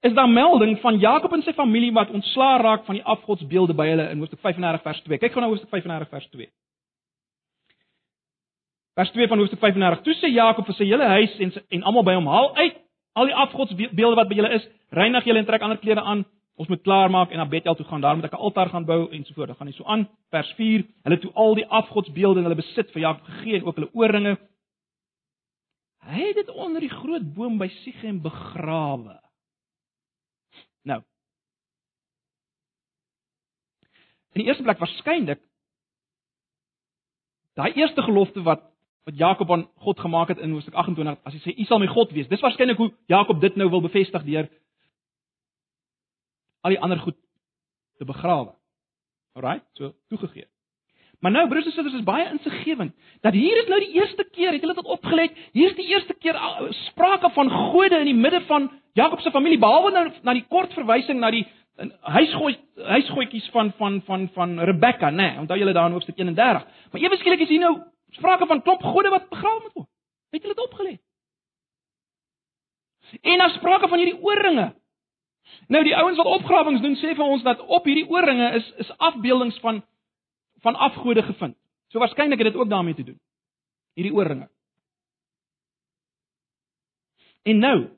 [0.00, 3.86] is daar melding van Jakob en sy familie wat ontslaa raak van die afgodsbeelde by
[3.86, 5.18] hulle in hoofstuk 35 vers 2.
[5.18, 6.48] Kyk gou na hoofstuk 35 vers 2.
[8.96, 10.02] Vers 2 van hoofstuk 35.
[10.02, 12.80] Toe sê Jakob vir sy hele huis en sy, en almal by hom: "Haal uit
[13.12, 16.24] al die afgodsbeelde wat by julle is, reinig julle en trek ander klere aan.
[16.60, 18.02] Ons moet klaarmaak en na Bethel toe gaan.
[18.04, 20.08] Daar moet ek 'n altaar gaan bou en so voort." Dan gaan hy so aan.
[20.30, 20.86] Vers 4.
[21.02, 24.38] Hulle toe al die afgodsbeelde in hulle besit vir Jakob gegee en ook hulle ooringe.
[26.04, 29.20] Hy het dit onder die groot boom by Sichem begrawe.
[30.84, 31.02] Nou.
[34.32, 35.40] In die eerste plek waarskynlik
[37.54, 38.68] daai eerste gelofte wat
[39.04, 41.86] wat Jakob aan God gemaak het in Hoofstuk 28 as hy sê u sal my
[41.86, 42.28] God wees.
[42.28, 44.48] Dis waarskynlik hoe Jakob dit nou wil bevestig deur
[46.60, 47.16] al die ander goed
[47.98, 48.54] te begrawe.
[49.36, 50.46] Alraai, so toegegee.
[51.20, 54.52] Maar nou broers en susters is baie insiggewend dat hier is nou die eerste keer,
[54.52, 55.36] het julle dit opgelet?
[55.52, 56.38] Hier is die eerste keer
[56.86, 60.72] sprake van gode in die midde van Jakob se familie behalwe nou na die kort
[60.72, 61.44] verwysing na die
[62.00, 65.16] huisgooi huisgoetjies van van van van Rebekka, nê?
[65.16, 66.66] Nee, onthou julle daar in hoofstuk 31.
[66.92, 67.76] Maar ewe skielik is hier nou
[68.16, 69.88] sprake van klomp gode wat begrawe moet word.
[70.30, 71.00] Het julle dit opgelet?
[73.20, 74.74] En daar sprake van hierdie ooringe.
[75.68, 78.92] Nou die ouens wat opgrawings doen sê vir ons dat op hierdie ooringe is is
[78.98, 79.82] afbeeldings van
[80.60, 81.56] van afgode gevind.
[81.88, 83.20] So waarskynlik het dit ook daarmee te doen.
[83.94, 84.48] Hierdie ooringe.
[87.42, 87.88] En nou,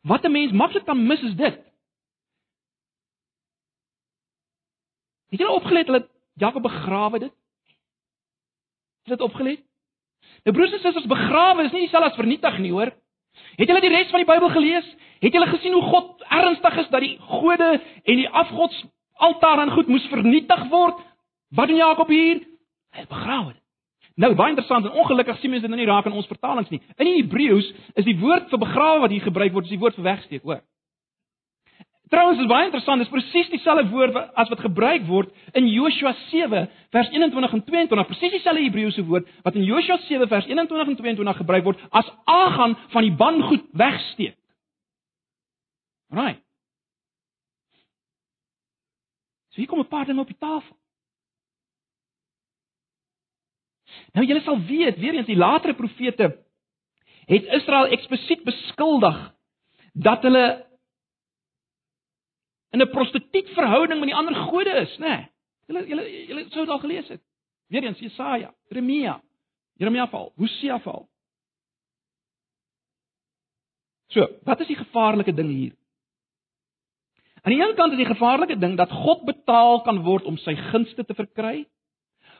[0.00, 1.58] Wat 'n mens maklik kan mis is dit.
[5.28, 7.32] Het jy opgelet dat Jakob begrawe dit?
[9.02, 9.60] Het jy dit opgelet?
[10.42, 12.99] Nou broers en susters, begrawe is nie dieselfde as vernietig nie, hoor.
[13.56, 14.88] Het julle die res van die Bybel gelees?
[15.20, 18.84] Het julle gesien hoe God ernstig is dat die gode en die afgods
[19.20, 21.00] altaar en goed moes vernietig word?
[21.54, 22.40] Wat doen Jakob hier?
[22.96, 23.62] Hy begrawe dit.
[24.20, 26.80] Nou baie interessant en ongelukkig sien mense dit nou nie raak in ons vertalings nie.
[26.98, 27.68] In die Hebreëus
[28.00, 30.60] is die woord vir begrawe wat hier gebruik word, is die woord vir wegsteek, hoor.
[32.10, 36.64] Trouwens is baie interessant, dis presies dieselfde woord as wat gebruik word in Joshua 7
[36.90, 40.98] vers 21 en 22, presies dieselfde Hebreëse woord wat in Joshua 7 vers 21 en
[40.98, 44.34] 22 gebruik word as aangaan van die bangoed wegsteek.
[46.10, 46.42] Right.
[49.54, 50.76] So hier kom 'n paar dinge op die tafel.
[54.14, 56.42] Nou julle sal weet, weer eens die latere profete
[57.26, 59.34] het Israel eksplisiet beskuldig
[59.92, 60.69] dat hulle
[62.70, 65.28] in 'n prostituutverhouding met die ander gode is, né?
[65.68, 65.86] Nee.
[65.86, 67.22] Julle julle sou dit al gelees het.
[67.68, 69.20] Weer eens Jesaja, Jeremia,
[69.78, 71.08] Jeremia val, Hosea val.
[74.08, 75.72] So, wat is die gevaarlike ding hier?
[77.42, 80.54] Aan die een kant is die gevaarlike ding dat God betaal kan word om sy
[80.54, 81.66] gunste te verkry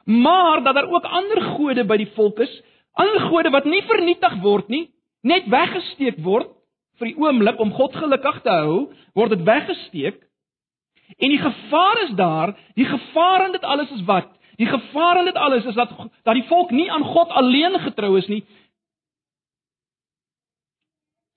[0.05, 2.63] maar dat daar ook ander gode by die volk is,
[2.93, 4.89] ander gode wat nie vernietig word nie,
[5.23, 6.49] net weggesteek word
[7.01, 10.21] vir die oomblik om God gelukkig te hou, word dit weggesteek.
[11.19, 14.29] En die gevaar is daar, die gevaar in dit alles is wat?
[14.61, 15.91] Die gevaar in dit alles is dat
[16.23, 18.45] dat die volk nie aan God alleen getrou is nie,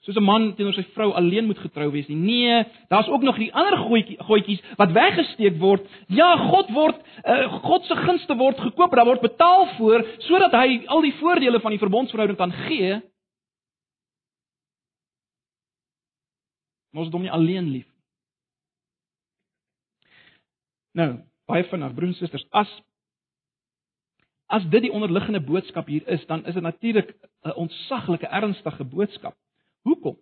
[0.04, 2.18] soos 'n man teenoor sy vrou alleen moet getrou wees nie.
[2.18, 5.88] Nee, daar's ook nog die ander goetjie goetjies wat weggesteek word.
[6.08, 10.84] Ja, God word uh, God se gunste word gekoop, daar word betaal voor sodat hy
[10.86, 13.00] al die voordele van die verbondsverhouding kan gee.
[16.94, 17.90] Ons dom nie alleen lief.
[20.94, 22.74] Nou, baie vinnig, broers en susters, as
[24.54, 29.36] as dit die onderliggende boodskap hier is, dan is dit natuurlik 'n ontsaglike ernstige boodskap.
[29.82, 30.18] Hoekom?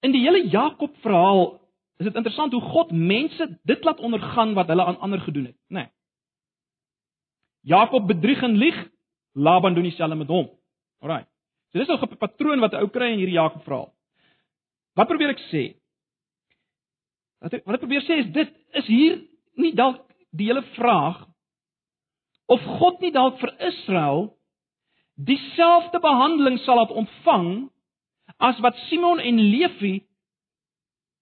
[0.00, 1.60] In die hele Jakob verhaal
[1.98, 5.56] is dit interessant hoe God mense dit laat ondergaan wat hulle aan ander gedoen het,
[5.68, 5.80] né?
[5.80, 5.88] Nee.
[7.60, 8.88] Jakob bedrieg en lieg,
[9.32, 10.50] Laban doen dieselfde met hom.
[11.00, 11.24] Alraai.
[11.72, 13.95] So dis 'n patroon wat 'n ou kry in hierdie Jakob verhaal.
[14.96, 15.64] Wat probeer ek sê?
[17.44, 19.20] Wat ek wat ek probeer sê is dit is hier
[19.60, 20.00] nie dalk
[20.36, 21.22] die hele vraag
[22.52, 24.28] of God nie dalk vir Israel
[25.28, 27.48] dieselfde behandeling sal laat ontvang
[28.48, 29.98] as wat Simon en Levi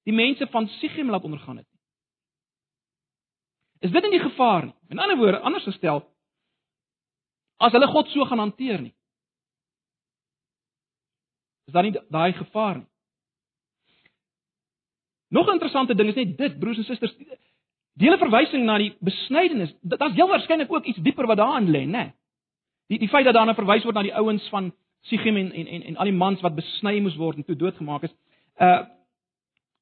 [0.05, 1.71] die mense van Sichem laat ondergaan het.
[3.85, 4.75] Is dit nie die gevaar nie?
[4.91, 6.03] In ander woorde, anders gestel,
[7.61, 8.95] as hulle God so gaan hanteer nie.
[11.69, 12.89] Is daar nie daai gevaar nie?
[15.29, 17.15] Nog 'n interessante ding is net dit, broers en susters,
[17.95, 21.85] die hele verwysing na die besnydenis, daar's heel waarskynlik ook iets dieper wat daarin lê,
[21.85, 21.91] né?
[21.91, 22.13] Nee.
[22.87, 24.73] Die die feit dat daarna verwys word na die ouens van
[25.09, 28.03] Sichem en en en en al die mans wat besny moes word en toe doodgemaak
[28.03, 28.15] is.
[28.61, 28.85] Uh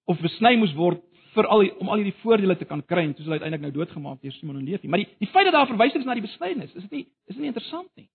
[0.05, 1.03] of besny moes word
[1.35, 3.73] vir al die om al hierdie voordele te kan kry en toe hulle uiteindelik nou
[3.73, 4.89] doodgemaak deur Simon en Levi.
[4.89, 7.43] Maar die die feit dat daar verwysings na die besnydenis, is dit nie is dit
[7.45, 8.09] nie interessant nie.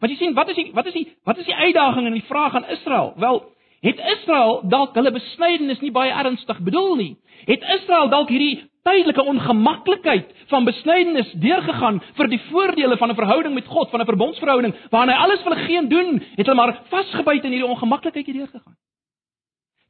[0.00, 2.28] Want jy sien, wat is die wat is die wat is die uitdaging en die
[2.28, 3.12] vraag aan Israel?
[3.16, 3.42] Wel,
[3.82, 7.12] het Israel dalk hulle besnydenis nie baie ernstig bedoel nie?
[7.48, 13.54] Het Israel dalk hierdie tydelike ongemaklikheid van besnydenis deurgegaan vir die voordele van 'n verhouding
[13.54, 16.82] met God, van 'n verbondsverhouding waarin hy alles vir hulle geen doen, het hulle maar
[16.90, 18.76] vasgebyt in hierdie ongemaklikheid hierdeur gegaan.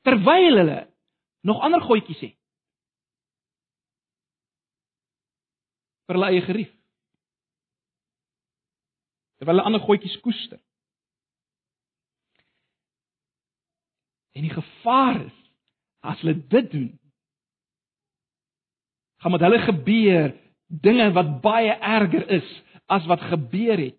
[0.03, 0.87] Terwyl hulle
[1.43, 2.37] nog ander goedjies het.
[6.13, 6.73] vir hulle eie gerief.
[9.41, 10.61] Terwyl hulle ander goedjies koester.
[14.33, 15.39] En die gevaar is
[16.03, 16.91] as hulle dit doen,
[19.23, 20.33] gaan met hulle gebeur
[20.67, 22.49] dinge wat baie erger is
[22.91, 23.99] as wat gebeur het.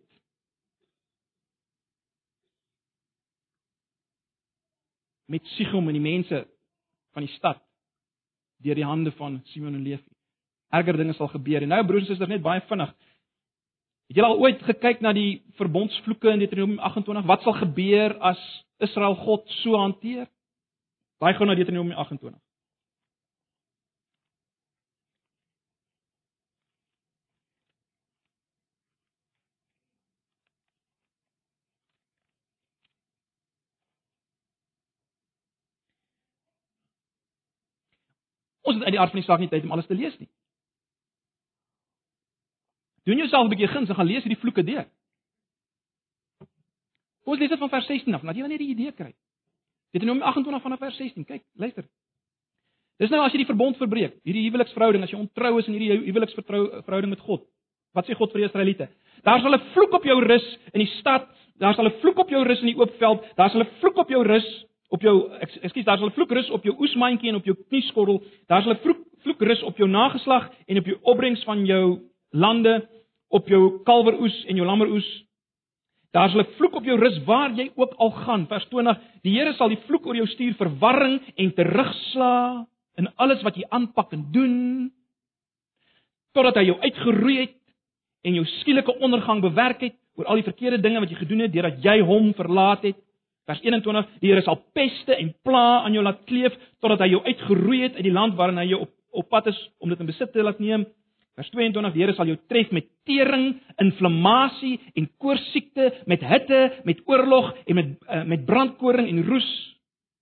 [5.33, 6.43] met Sigom en die mense
[7.13, 7.61] van die stad
[8.63, 10.07] deur die hande van Simon en Levi.
[10.71, 11.61] Erger dinge sal gebeur.
[11.61, 12.93] En nou broers en susters net baie vinnig.
[14.07, 17.27] Het julle al ooit gekyk na die verbondsvloeke in Deuteronomium 28?
[17.27, 18.39] Wat sal gebeur as
[18.83, 20.27] Israel God so hanteer?
[21.23, 22.39] Baie gou na Deuteronomium 28.
[38.63, 40.29] Ons het uit die aard van die saak nie tyd om alles te lees nie.
[43.03, 44.87] Doen jouself 'n bietjie guns en gaan lees hierdie vloeke deur.
[47.25, 49.13] Ons lees dit van vers 16 af, dat jy net die idee kry.
[49.93, 51.25] Deuteronomium 28 vanaf vers 16.
[51.25, 51.85] Kyk, luister.
[52.99, 56.11] Dis nou as jy die verbond verbreek, hierdie huweliksverhouding, as jy ontrou is in hierdie
[56.11, 57.45] huweliksverhouding met God.
[57.93, 58.89] Wat sê God vir die Israeliete?
[59.23, 61.27] Daar sal 'n vloek op jou rus in die stad,
[61.59, 63.97] daar sal 'n vloek op jou rus in die oop veld, daar sal 'n vloek
[63.97, 67.35] op jou rus op jou ekskuus daar sal 'n vloek rus op jou oesmandjie en
[67.35, 70.97] op jou knieskorrel daar sal 'n vloek vloek rus op jou nageslag en op jou
[71.01, 71.99] opbrengs van jou
[72.31, 72.87] lande
[73.29, 75.25] op jou kalweroes en jou lammeroes
[76.13, 79.33] daar sal 'n vloek op jou rus waar jy ook al gaan vers 20 die
[79.37, 82.65] Here sal die vloek oor jou stuur verwarring en terugsla
[82.97, 84.91] in alles wat jy aanpak en doen
[86.33, 87.57] totdat hy jou uitgeroei het
[88.23, 91.51] en jou skielike ondergang bewerk het oor al die verkeerde dinge wat jy gedoen het
[91.51, 92.97] deurdat jy hom verlaat het
[93.43, 97.23] Vers 21: Die Here sal peste en pla aan jou laat kleef totdat hy jou
[97.25, 100.07] uitgeroei het uit die land waarin hy jou op op pad is om dit in
[100.09, 100.87] besit te laat neem.
[101.33, 107.01] Vers 22: Die Here sal jou tref met tering, inflammasie en koorsiekte, met hitte, met
[107.09, 109.49] oorlog en met uh, met brandkoring en roes.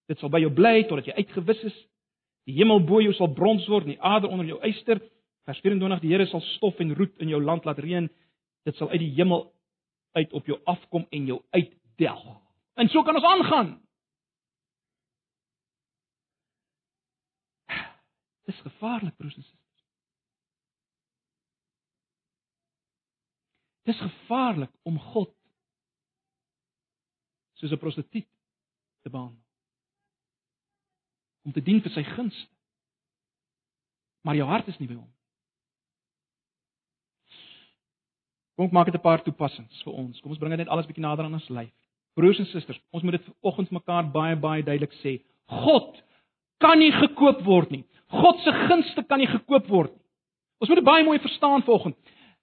[0.08, 1.78] Dit sal by jou bly totdat jy uitgewis is.
[2.48, 5.04] Die hemel bo jou sal brons word en die aarde onder jou yster.
[5.50, 8.08] Vers 24: Die Here sal stof en roet in jou land laat reën.
[8.66, 9.50] Dit sal uit die hemel
[10.16, 12.38] uit op jou afkom en jou uitdelg.
[12.80, 13.80] En so kan ons aangaan.
[18.48, 19.61] Dis gevaarlik, broers en susters.
[23.92, 25.34] Dis gevaarlik om God
[27.60, 28.28] soos 'n prostituut
[29.02, 29.44] te behandel.
[31.44, 32.50] Om te dien vir sy gunste.
[34.22, 35.12] Maar jou hart is nie by hom.
[38.56, 40.20] Kom ek maak dit 'n paar toepassings vir ons.
[40.22, 41.74] Kom ons bring dit net alles bietjie nader aan ons lyf.
[42.14, 45.24] Broers en susters, ons moet dit vanoggend mekaar baie baie duidelik sê.
[45.48, 46.04] God
[46.60, 47.86] kan nie gekoop word nie.
[48.08, 50.06] God se gunste kan nie gekoop word nie.
[50.60, 51.98] Ons moet dit baie mooi verstaan vanoggend.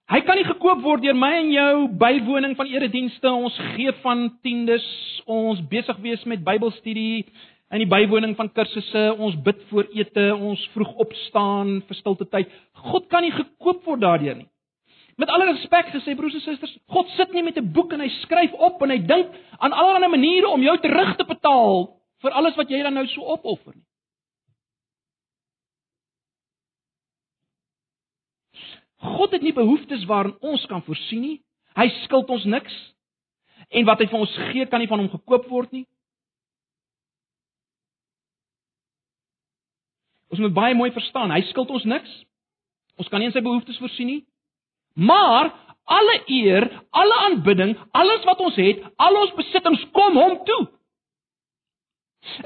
[0.09, 4.23] Hy kan nie gekoop word deur my en jou bywoning van eredienste, ons gee van
[4.41, 4.85] tiendes,
[5.29, 7.27] ons besig wees met Bybelstudie
[7.69, 12.49] in die bywoning van kursusse, ons bid voor ete, ons vroeg opstaan vir stilte tyd.
[12.89, 14.49] God kan nie gekoop word daardeur nie.
[15.21, 18.09] Met alle respek gesê broers en susters, God sit nie met 'n boek en hy
[18.23, 21.89] skryf op en hy dink aan allerlei maniere om jou terug te betaal
[22.23, 23.88] vir alles wat jy dan nou so opoffer nie.
[28.99, 31.37] God het nie behoeftes waarin ons kan voorsien nie.
[31.77, 32.73] Hy skuld ons niks.
[33.69, 35.85] En wat hy vir ons gee, kan nie van hom gekoop word nie.
[40.29, 42.09] Ons moet baie mooi verstaan, hy skuld ons niks.
[42.99, 44.19] Ons kan nie in sy behoeftes voorsien nie.
[44.99, 45.49] Maar
[45.89, 50.61] alle eer, alle aanbidding, alles wat ons het, al ons besittings kom hom toe.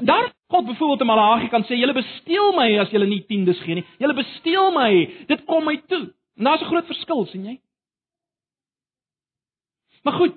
[0.05, 3.79] Daar God byvoorbeeld in Malagi kan sê, julle besteel my as julle nie tiendes gee
[3.79, 3.85] nie.
[3.99, 4.89] Julle besteel my,
[5.27, 6.05] dit kom my toe.
[6.37, 7.59] En daar's 'n groot verskil, sien jy?
[10.03, 10.35] Maar goed.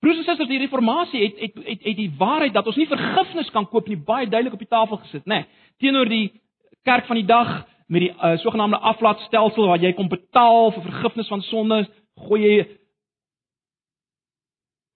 [0.00, 3.50] Broers en susters, die reformatie het het het het die waarheid dat ons nie vergifnis
[3.50, 5.34] kan koop nie baie duidelik op die tafel gesit, nê?
[5.34, 5.46] Nee,
[5.78, 6.40] teenoor die
[6.82, 11.28] kerk van die dag met die uh, sogenaamde aflaatstelsel waar jy kom betaal vir vergifnis
[11.28, 11.78] van sonde,
[12.26, 12.66] gooi jy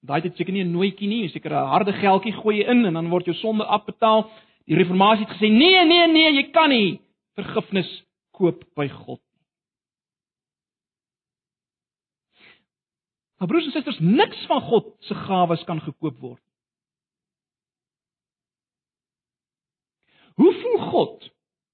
[0.01, 2.93] daai dit seker nie 'n nooitjie nie, seker 'n harde geldjie gooi jy in en
[2.93, 4.31] dan word jou sonde afbetaal.
[4.67, 7.01] Die reformatie het gesê nee, nee, nee, jy kan nie
[7.35, 9.21] vergifnis koop by God
[13.39, 16.43] Maar broers en susters, niks van God se gawes kan gekoop word.
[20.35, 21.29] Hoe voel God?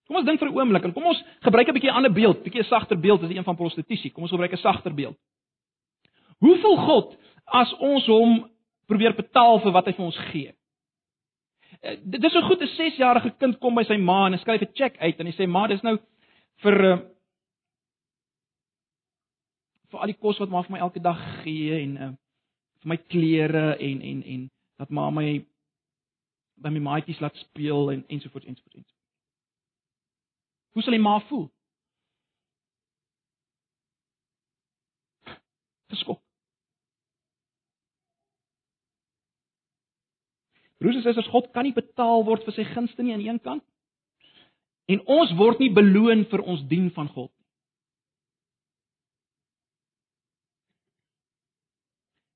[0.09, 2.43] Kom ons dink vir 'n oomblik en kom ons gebruik 'n bietjie 'n ander beeld,
[2.45, 4.11] bietjie 'n sagter beeld as die een van prostitusie.
[4.11, 5.17] Kom ons gebruik 'n sagter beeld.
[6.39, 8.51] Hoe voel God as ons hom
[8.87, 10.55] probeer betaal vir wat hy vir ons gee?
[11.83, 14.63] Eh, dit is so goed 'n 6-jarige kind kom by sy ma en hy skryf
[14.63, 15.99] 'n cheque uit en hy sê ma, dis nou
[16.63, 16.99] vir uh,
[19.95, 22.13] vir al die kos wat ma vir my elke dag gee en uh,
[22.83, 24.47] vir my klere en en en
[24.83, 25.29] dat ma my
[26.65, 28.77] by my maatjies laat speel en ensovoorts ensovoorts.
[28.77, 28.95] ensovoorts.
[30.75, 31.47] Hoe sal die ma voel?
[35.95, 36.23] Geskok.
[40.79, 43.65] Broers en susters, God kan nie betaal word vir sy gunste nie aan een kant.
[44.91, 47.44] En ons word nie beloon vir ons dien van God nie.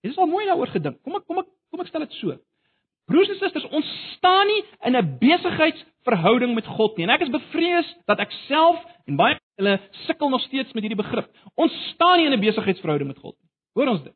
[0.08, 1.02] Dit is al mooi daaroor gedink.
[1.04, 2.36] Kom ek kom ek kom ek stel dit so.
[3.08, 7.04] Broers en susters, ons staan nie in 'n besigheidsverhouding met God nie.
[7.04, 11.02] En ek is bevrees dat ek self en baie hulle sukkel nog steeds met hierdie
[11.02, 11.28] begrip.
[11.56, 13.48] Ons staan nie in 'n besigheidsverhouding met God nie.
[13.74, 14.14] Hoor ons dit?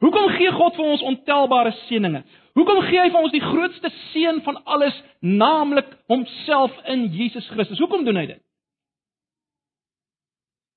[0.00, 2.26] Hoekom gee God vir ons ontelbare seënings?
[2.54, 7.78] Hoekom gee hy vir ons die grootste seën van alles, naamlik homself in Jesus Christus?
[7.78, 8.42] Hoekom doen hy dit?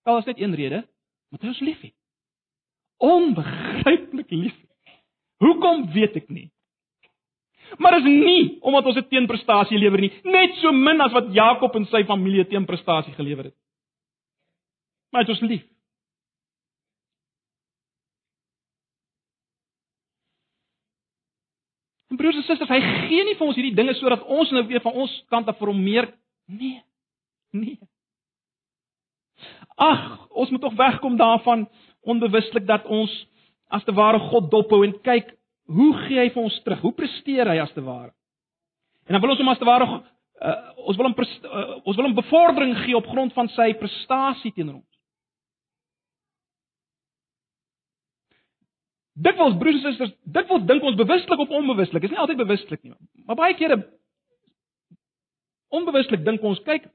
[0.06, 0.88] Daar is net een rede,
[1.30, 1.94] omdat hy ons liefhet.
[2.98, 4.58] Onbegryplik lief.
[5.42, 6.52] Hoekom weet ek nie.
[7.82, 11.76] Maar is nie omdat ons 'n teenprestasie lewer nie, net so min as wat Jakob
[11.76, 13.56] en sy familie teenprestasie gelewer het.
[15.10, 15.66] Maar dit is lief.
[22.10, 24.82] En broers en susters, hy gee nie vir ons hierdie dinge sodat ons nou weer
[24.82, 26.14] van ons kant af vir hom meer
[26.46, 26.84] nee.
[27.50, 27.80] Nee.
[29.76, 31.66] Ag, ons moet tog wegkom daarvan
[32.08, 33.12] onbewustelik dat ons
[33.74, 35.34] as te ware God dophou en kyk
[35.66, 36.82] hoe gee hy vir ons terug?
[36.86, 38.14] Hoe presteer hy as te ware?
[39.06, 42.08] En dan wil ons hom as te ware uh, ons wil hom uh, ons wil
[42.08, 44.92] hom bevordering gee op grond van sy prestasie teenoor ons.
[49.16, 52.04] Dit wil broers en susters, dit wil dink ons bewustelik of onbewustelik.
[52.04, 52.96] Dit is nie altyd bewustelik nie,
[53.28, 53.80] maar baie kere
[55.76, 56.86] onbewustelik dink ons, kyk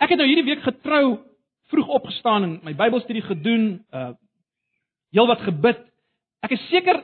[0.00, 1.20] Ek het nou hierdie week getrou
[1.70, 4.10] vroeg opgestaan en my Bybelstudie gedoen, uh
[5.10, 5.80] heelwat gebid.
[6.46, 7.00] Ek is seker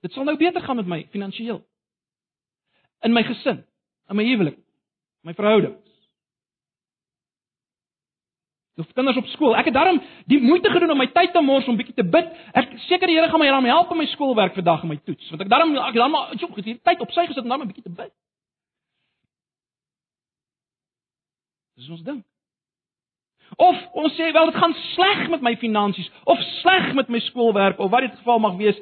[0.00, 1.58] dit sal nou beter gaan met my finansiëel.
[3.04, 3.60] In my gesin,
[4.08, 4.56] in my huwelik,
[5.26, 5.84] my verhoudings.
[8.78, 9.56] Of kinders op skool.
[9.58, 9.98] Ek het daarom
[10.30, 12.30] die moeite gedoen om my tyd te mors om bietjie te bid.
[12.56, 15.28] Ek seker die Here gaan my help in my skoolwerk vandag en my toets.
[15.30, 17.62] Want ek daarom ek dan maar ek het hier tyd op sy gesit om dan
[17.62, 18.14] 'n bietjie te bid.
[21.78, 22.18] Dis ons ding.
[23.56, 27.78] Of ons sê wel dit gaan sleg met my finansies of sleg met my skoolwerk
[27.78, 28.76] of wat dit geval mag wees.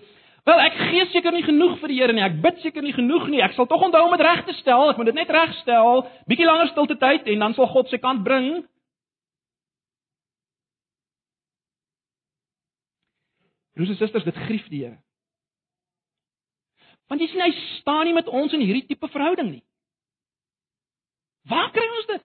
[0.49, 2.25] Wel ek gee seker nie genoeg vir die Here nie.
[2.25, 3.43] Ek bid seker nie genoeg nie.
[3.45, 4.91] Ek sal tog onthou om dit reg te stel.
[4.91, 6.05] Ek moet dit net regstel.
[6.31, 8.65] Bietjie langer stilte tyd en dan sal God sy kant bring.
[13.77, 14.97] Broers en susters, dit grief die Here.
[17.11, 19.65] Want jy sien hy staan nie met ons in hierdie tipe verhouding nie.
[21.47, 22.25] Waar kry ons dit?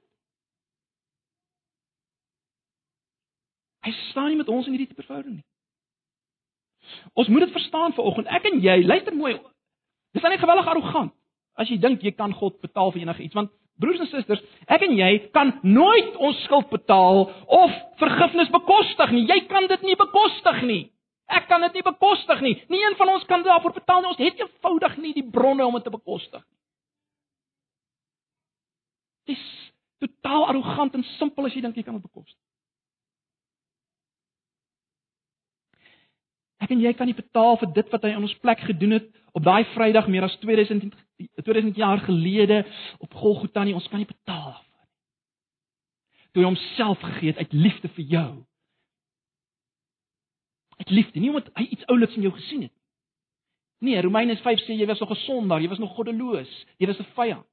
[3.86, 5.48] Hy staan nie met ons in hierdie tipe verhouding nie.
[7.14, 8.30] Ons moet dit verstaan vanoggend.
[8.30, 9.36] Ek en jy, luister mooi.
[10.14, 11.14] Dis net geweldig arrogant
[11.60, 13.52] as jy dink jy kan God betaal vir enigiets want
[13.82, 17.24] broers en susters, ek en jy kan nooit ons skuld betaal
[17.58, 19.24] of vergifnis bekostig nie.
[19.26, 20.84] Jy kan dit nie bekostig nie.
[21.32, 22.54] Ek kan dit nie bekostig nie.
[22.70, 24.12] Nie een van ons kan daarvoor betaal nie.
[24.12, 26.60] Ons het eenvoudig nie die bronne om dit te bekostig nie.
[29.34, 29.44] Dis
[30.04, 32.38] totaal arrogant en simpel as jy dink jy kan dit bekostig.
[36.62, 39.08] Ek en jy kan nie betaal vir dit wat hy aan ons plek gedoen het
[39.34, 40.94] op daai Vrydag meer as 2000
[41.42, 42.64] 2000 jaar gelede
[43.00, 43.76] op Golgotha nie.
[43.78, 44.90] Ons kan nie betaal daarvoor nie.
[46.32, 48.30] Toe hy homself gegee het uit liefde vir jou.
[50.82, 52.76] Uit liefde, nie omdat hy iets ouliks in jou gesien het.
[53.82, 57.00] Nee, Romeine 5 sê jy was nog 'n sondaar, jy was nog goddeloos, jy was
[57.00, 57.46] 'n vyand.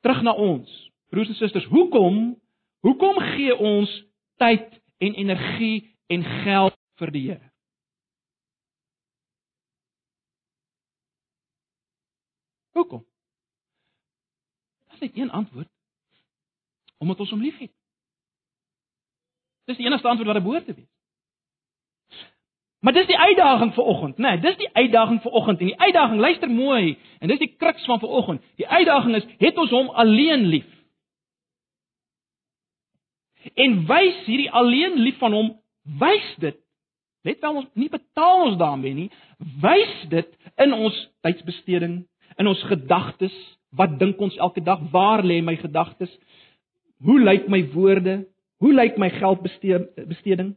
[0.00, 0.90] Terug na ons.
[1.08, 2.36] Broers en susters, hoekom
[2.80, 4.07] hoekom gee ons
[4.38, 4.66] tyd
[4.98, 7.48] en energie en geld vir die Here.
[12.78, 13.06] Hoekom?
[14.98, 15.70] Dit is een antwoord.
[16.98, 17.72] Omdat ons hom liefhet.
[19.64, 20.90] Dis die enigste antwoord wat daar behoort te wees.
[22.80, 24.28] Maar dis die uitdaging vir oggend, né?
[24.28, 27.84] Nee, dis die uitdaging vir oggend en die uitdaging, luister mooi, en dis die kruks
[27.84, 28.44] van vir oggend.
[28.56, 30.77] Die uitdaging is, het ons hom alleen lief?
[33.54, 35.52] En wys hierdie alleen lief van hom,
[36.00, 36.58] wys dit.
[37.26, 39.08] Let wel ons nie betaal ons daarmee nie,
[39.62, 40.30] wys dit
[40.62, 42.00] in ons tydsbesteding,
[42.38, 43.34] in ons gedagtes,
[43.76, 46.12] wat dink ons elke dag, waar lê my gedagtes?
[47.04, 48.22] Hoe lyk my woorde?
[48.62, 50.56] Hoe lyk my geldbesteding?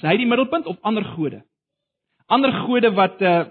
[0.00, 1.42] Is hy die middelpunt of ander gode?
[2.30, 3.48] Ander gode wat uh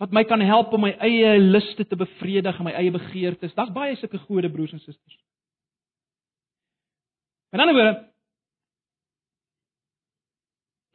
[0.00, 3.52] wat my kan help om my eie liste te bevredig en my eie begeertes.
[3.54, 5.18] Daar's baie sulke gode broers en susters.
[7.52, 7.96] In ander woorde,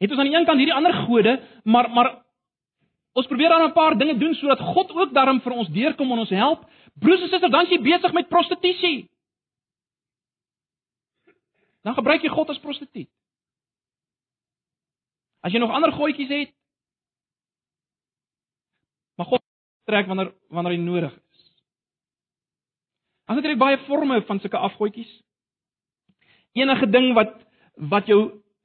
[0.02, 2.10] het ons aan die een kant hierdie ander gode, maar maar
[3.16, 6.18] ons probeer dan 'n paar dinge doen sodat God ook daarin vir ons deurkom en
[6.18, 6.66] ons help.
[6.94, 9.10] Broers en susters, dan is jy besig met prostitusie.
[11.82, 13.08] Dan gebruik jy God as prostituut.
[15.40, 16.56] As jy nog ander goetjies het,
[19.16, 19.42] maar God
[19.86, 21.44] trek wanneer wanneer hy nodig is.
[23.26, 25.12] As dit baie forme van sulke afgoetjies.
[26.54, 27.34] Enige ding wat
[27.76, 28.20] wat jou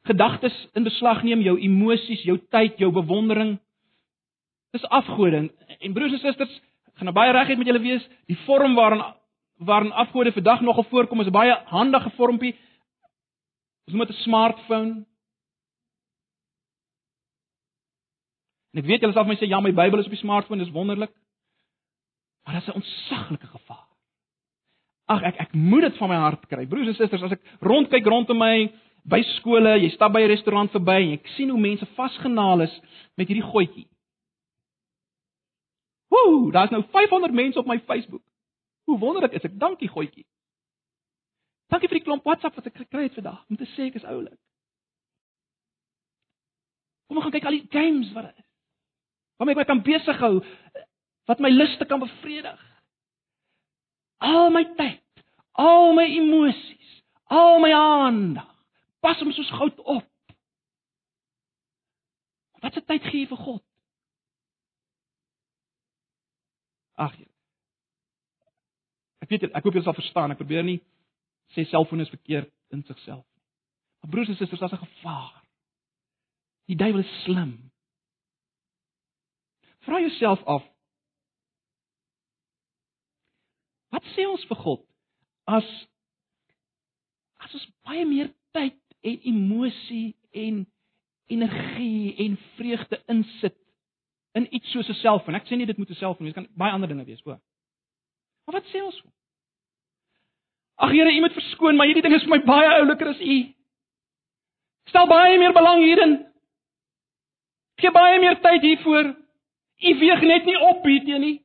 [0.08, 3.58] gedagtes in beslag neem, jou emosies, jou tyd, jou bewondering,
[4.72, 5.50] dis afgode.
[5.80, 6.54] En broers en susters,
[6.96, 9.04] gaan nou baie regheid met julle wees, die vorm waarin
[9.62, 12.56] waarin afgode vandag nogal voorkom is 'n baie handige vormpie.
[13.88, 15.06] Ons dit 'n smartphone.
[18.72, 20.64] En ek weet julle sal vir my sê ja, my Bybel is op die smartphone,
[20.64, 21.12] dis wonderlik.
[22.46, 23.88] Maar dit is 'n ontsaglike gevaar.
[25.06, 26.66] Ag ek ek moet dit van my hart kry.
[26.66, 28.72] Broers en susters, as ek rondkyk rondom my
[29.04, 32.82] by skole, jy stap by 'n restaurant verby en ek sien hoe mense vasgenaal is
[33.18, 33.88] met hierdie goetjie.
[36.08, 38.24] Woew, daar's nou 500 mense op my Facebook.
[38.86, 39.60] Hoe wonderlik is ek.
[39.60, 40.26] Dankie goetjie.
[41.68, 44.04] Dankie vir die klomp WhatsApp wat ek gekry het vandag om te sê ek is
[44.04, 44.40] oulik.
[47.08, 48.51] Kom ons gaan kyk al die games wat daar is
[49.42, 50.36] waarmee ek my kan besig hou,
[51.26, 52.60] wat my luste kan bevredig.
[54.22, 55.24] Al my tyd,
[55.58, 56.92] al my emosies,
[57.26, 58.46] al my aandag,
[59.02, 60.06] pas hom soos goud op.
[62.62, 63.64] Wat se tyd gee vir God?
[67.02, 67.18] Ag.
[69.26, 70.78] Ek weet ek hoop jy sal verstaan, ek probeer nie
[71.56, 73.44] sê selfoon is verkeerd in sigself nie.
[74.02, 75.42] Maar broers en susters, daar's 'n gevaar.
[76.70, 77.71] Die duiwel is slim.
[79.86, 80.64] Vra jouself af.
[83.92, 84.84] Wat sê ons vir God
[85.50, 85.68] as
[87.42, 90.62] as ons baie meer tyd en emosie en
[91.32, 93.58] energie en vreugde insit
[94.38, 95.36] in iets soos 'n selfoon.
[95.36, 97.40] Ek sê nie dit moet 'n selfoon wees, kan baie ander dinge wees, hoor.
[98.46, 99.02] Maar wat sê ons?
[100.76, 103.54] Ag Here, U moet verskoon, maar hierdie ding is vir my baie ouliker as U.
[104.86, 106.16] Stel baie meer belang hierin.
[107.78, 109.21] Gee baie meer tyd hiervoor.
[109.82, 111.38] U weeg net nie op hierdie nie.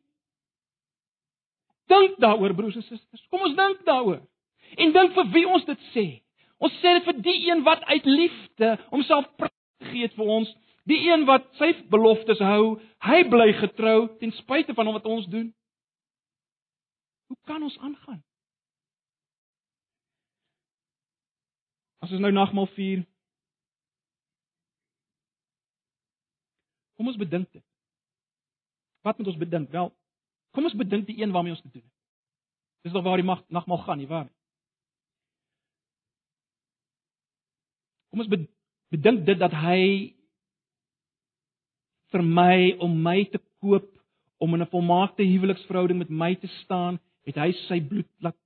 [1.89, 3.25] Dink daaroor broers en susters.
[3.31, 4.21] Kom ons dink daaroor.
[4.77, 6.07] En dink vir wie ons dit sê.
[6.59, 9.29] Ons sê dit vir die een wat uit liefde homself
[9.91, 10.49] gee vir ons,
[10.89, 15.51] die een wat sy beloftes hou, hy bly getrou ten spyte van wat ons doen.
[17.29, 18.23] Hoe kan ons aangaan?
[22.01, 23.05] As ons nou nagmaal vier.
[26.97, 27.65] Kom ons bedink dit.
[29.07, 29.71] Wat moet ons bedink?
[29.71, 29.93] Wel,
[30.51, 31.93] kom ons bedink die een waarmee ons te doen het.
[32.87, 34.35] Dis nog waar die mag nagmaal gaan, nie waar nie?
[38.11, 38.31] Kom ons
[38.91, 39.83] bedink dit dat hy
[42.15, 43.87] vir my om my te koop
[44.43, 48.37] om in 'n volmaakte huweliksverhouding met my te staan, het hy sy bloed laat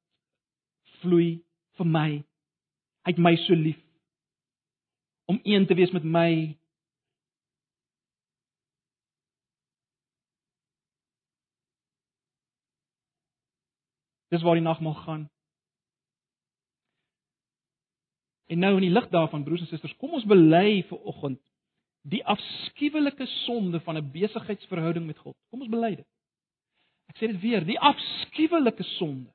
[1.01, 1.43] vloei
[1.77, 2.11] vir my.
[3.05, 3.81] Hy het my so lief
[5.31, 6.59] om een te wees met my
[14.31, 15.29] Dis waar die nagmaal gaan.
[18.51, 21.39] En nou in die lig daarvan broers en susters, kom ons bely vir oggend
[22.09, 25.37] die afskuwelike sonde van 'n besigheidsverhouding met God.
[25.51, 26.07] Kom ons bely dit.
[27.09, 29.31] Ek sê dit weer, die afskuwelike sonde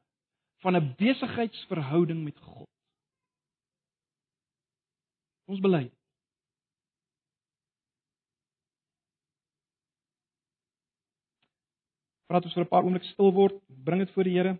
[0.64, 2.70] van 'n besigheidsverhouding met God.
[5.46, 5.92] Ons bely.
[12.26, 14.60] Praat ons vir 'n paar oomblikke stil word, bring dit voor die Here.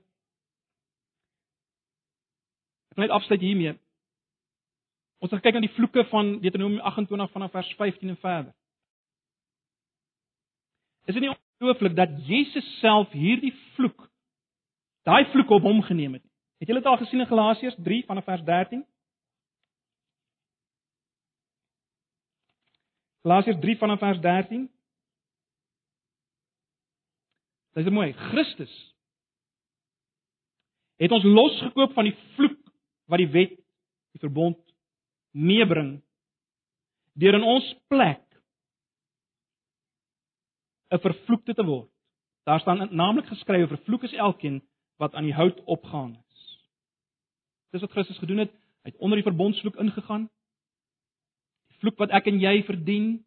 [2.96, 3.76] Ek net afsluit hiermee.
[5.20, 8.54] Ons gaan kyk na die vloeke van Deuteronomium 28 vanaf vers 15 en verder.
[11.06, 14.08] Is dit nie ongelooflik dat Jesus self hierdie vloek
[15.06, 16.32] daai vloek op hom geneem het nie.
[16.64, 18.82] Het julle dit al gesien in Galasiërs 3 vanaf vers 13?
[23.28, 24.66] Galasiërs 3 vanaf vers 13.
[27.76, 28.14] Dis mooi.
[28.32, 28.74] Christus
[30.96, 32.65] het ons losgekoop van die vloek
[33.06, 33.58] wat die wet,
[34.16, 34.60] die verbond
[35.32, 36.00] meebring
[37.16, 38.22] deur in ons plek
[40.92, 41.90] 'n vervloekte te word.
[42.46, 44.62] Daar staan naamlik geskrywe vervloek is elkeen
[44.98, 46.44] wat aan die hout opgehang is.
[47.72, 48.52] Dis wat Christus gedoen het.
[48.84, 50.30] Hy het onder die verbondsvloek ingegaan.
[51.68, 53.26] Die vloek wat ek en jy verdien,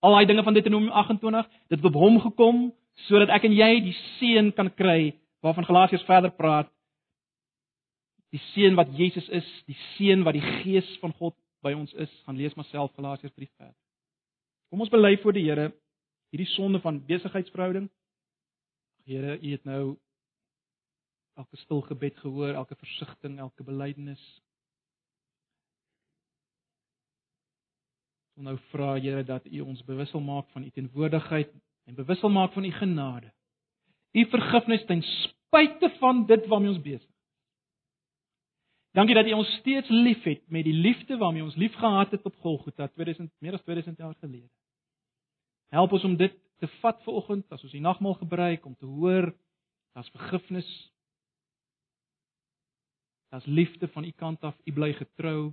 [0.00, 2.66] al daai dinge van Deuteronomium 28, dit het op hom gekom
[3.06, 5.14] sodat ek en jy die seën kan kry
[5.44, 6.70] waarvan Galasiërs verder praat.
[8.34, 12.12] Die seën wat Jesus is, die seën wat die Gees van God by ons is.
[12.26, 13.76] Gaan lees maar self Galasiërs 3 verder.
[14.70, 15.70] Kom ons bely voor die Here
[16.34, 17.86] hierdie sonde van besigheidsverhouding.
[19.06, 19.96] Here, U het nou
[21.36, 24.22] elke stil gebed gehoor, elke versigtiging, elke belydenis.
[28.36, 31.52] Ons nou vra Here dat U ons bewus sal maak van U teenwoordigheid
[31.86, 33.32] en bewus sal maak van U genade.
[34.16, 37.15] U vergifnis ten spyte van dit waarmee ons besig is.
[38.96, 42.86] Dankie dat U ons steeds liefhet met die liefde waarmee ons liefgehad het op Golgotha
[42.88, 44.48] 2000 meer as 2000 jaar gelede.
[45.68, 48.88] Help ons om dit te vat vir oggend as ons die nagmaal gebruik om te
[48.88, 49.34] hoor
[49.92, 50.70] daar's vergifnis
[53.36, 55.52] as liefde van u kant af, u bly getrou.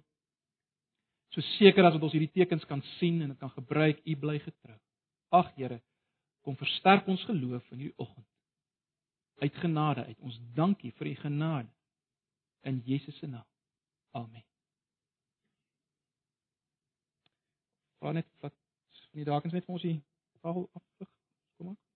[1.35, 4.37] So seker as wat ons hierdie tekens kan sien en dit kan gebruik, u bly
[4.39, 4.79] getrou.
[5.35, 5.81] Ag Here,
[6.47, 8.27] kom versterk ons geloof in hierdie oggend.
[9.43, 10.19] Uit genade uit.
[10.21, 11.72] Ons dankie vir u genade
[12.63, 13.45] in Jesus se naam.
[14.11, 14.45] Amen.
[17.99, 18.53] Vra net wat
[19.13, 20.01] van die dakens net vir ons hier.
[20.41, 20.83] Kom op.
[21.57, 21.92] Kom op.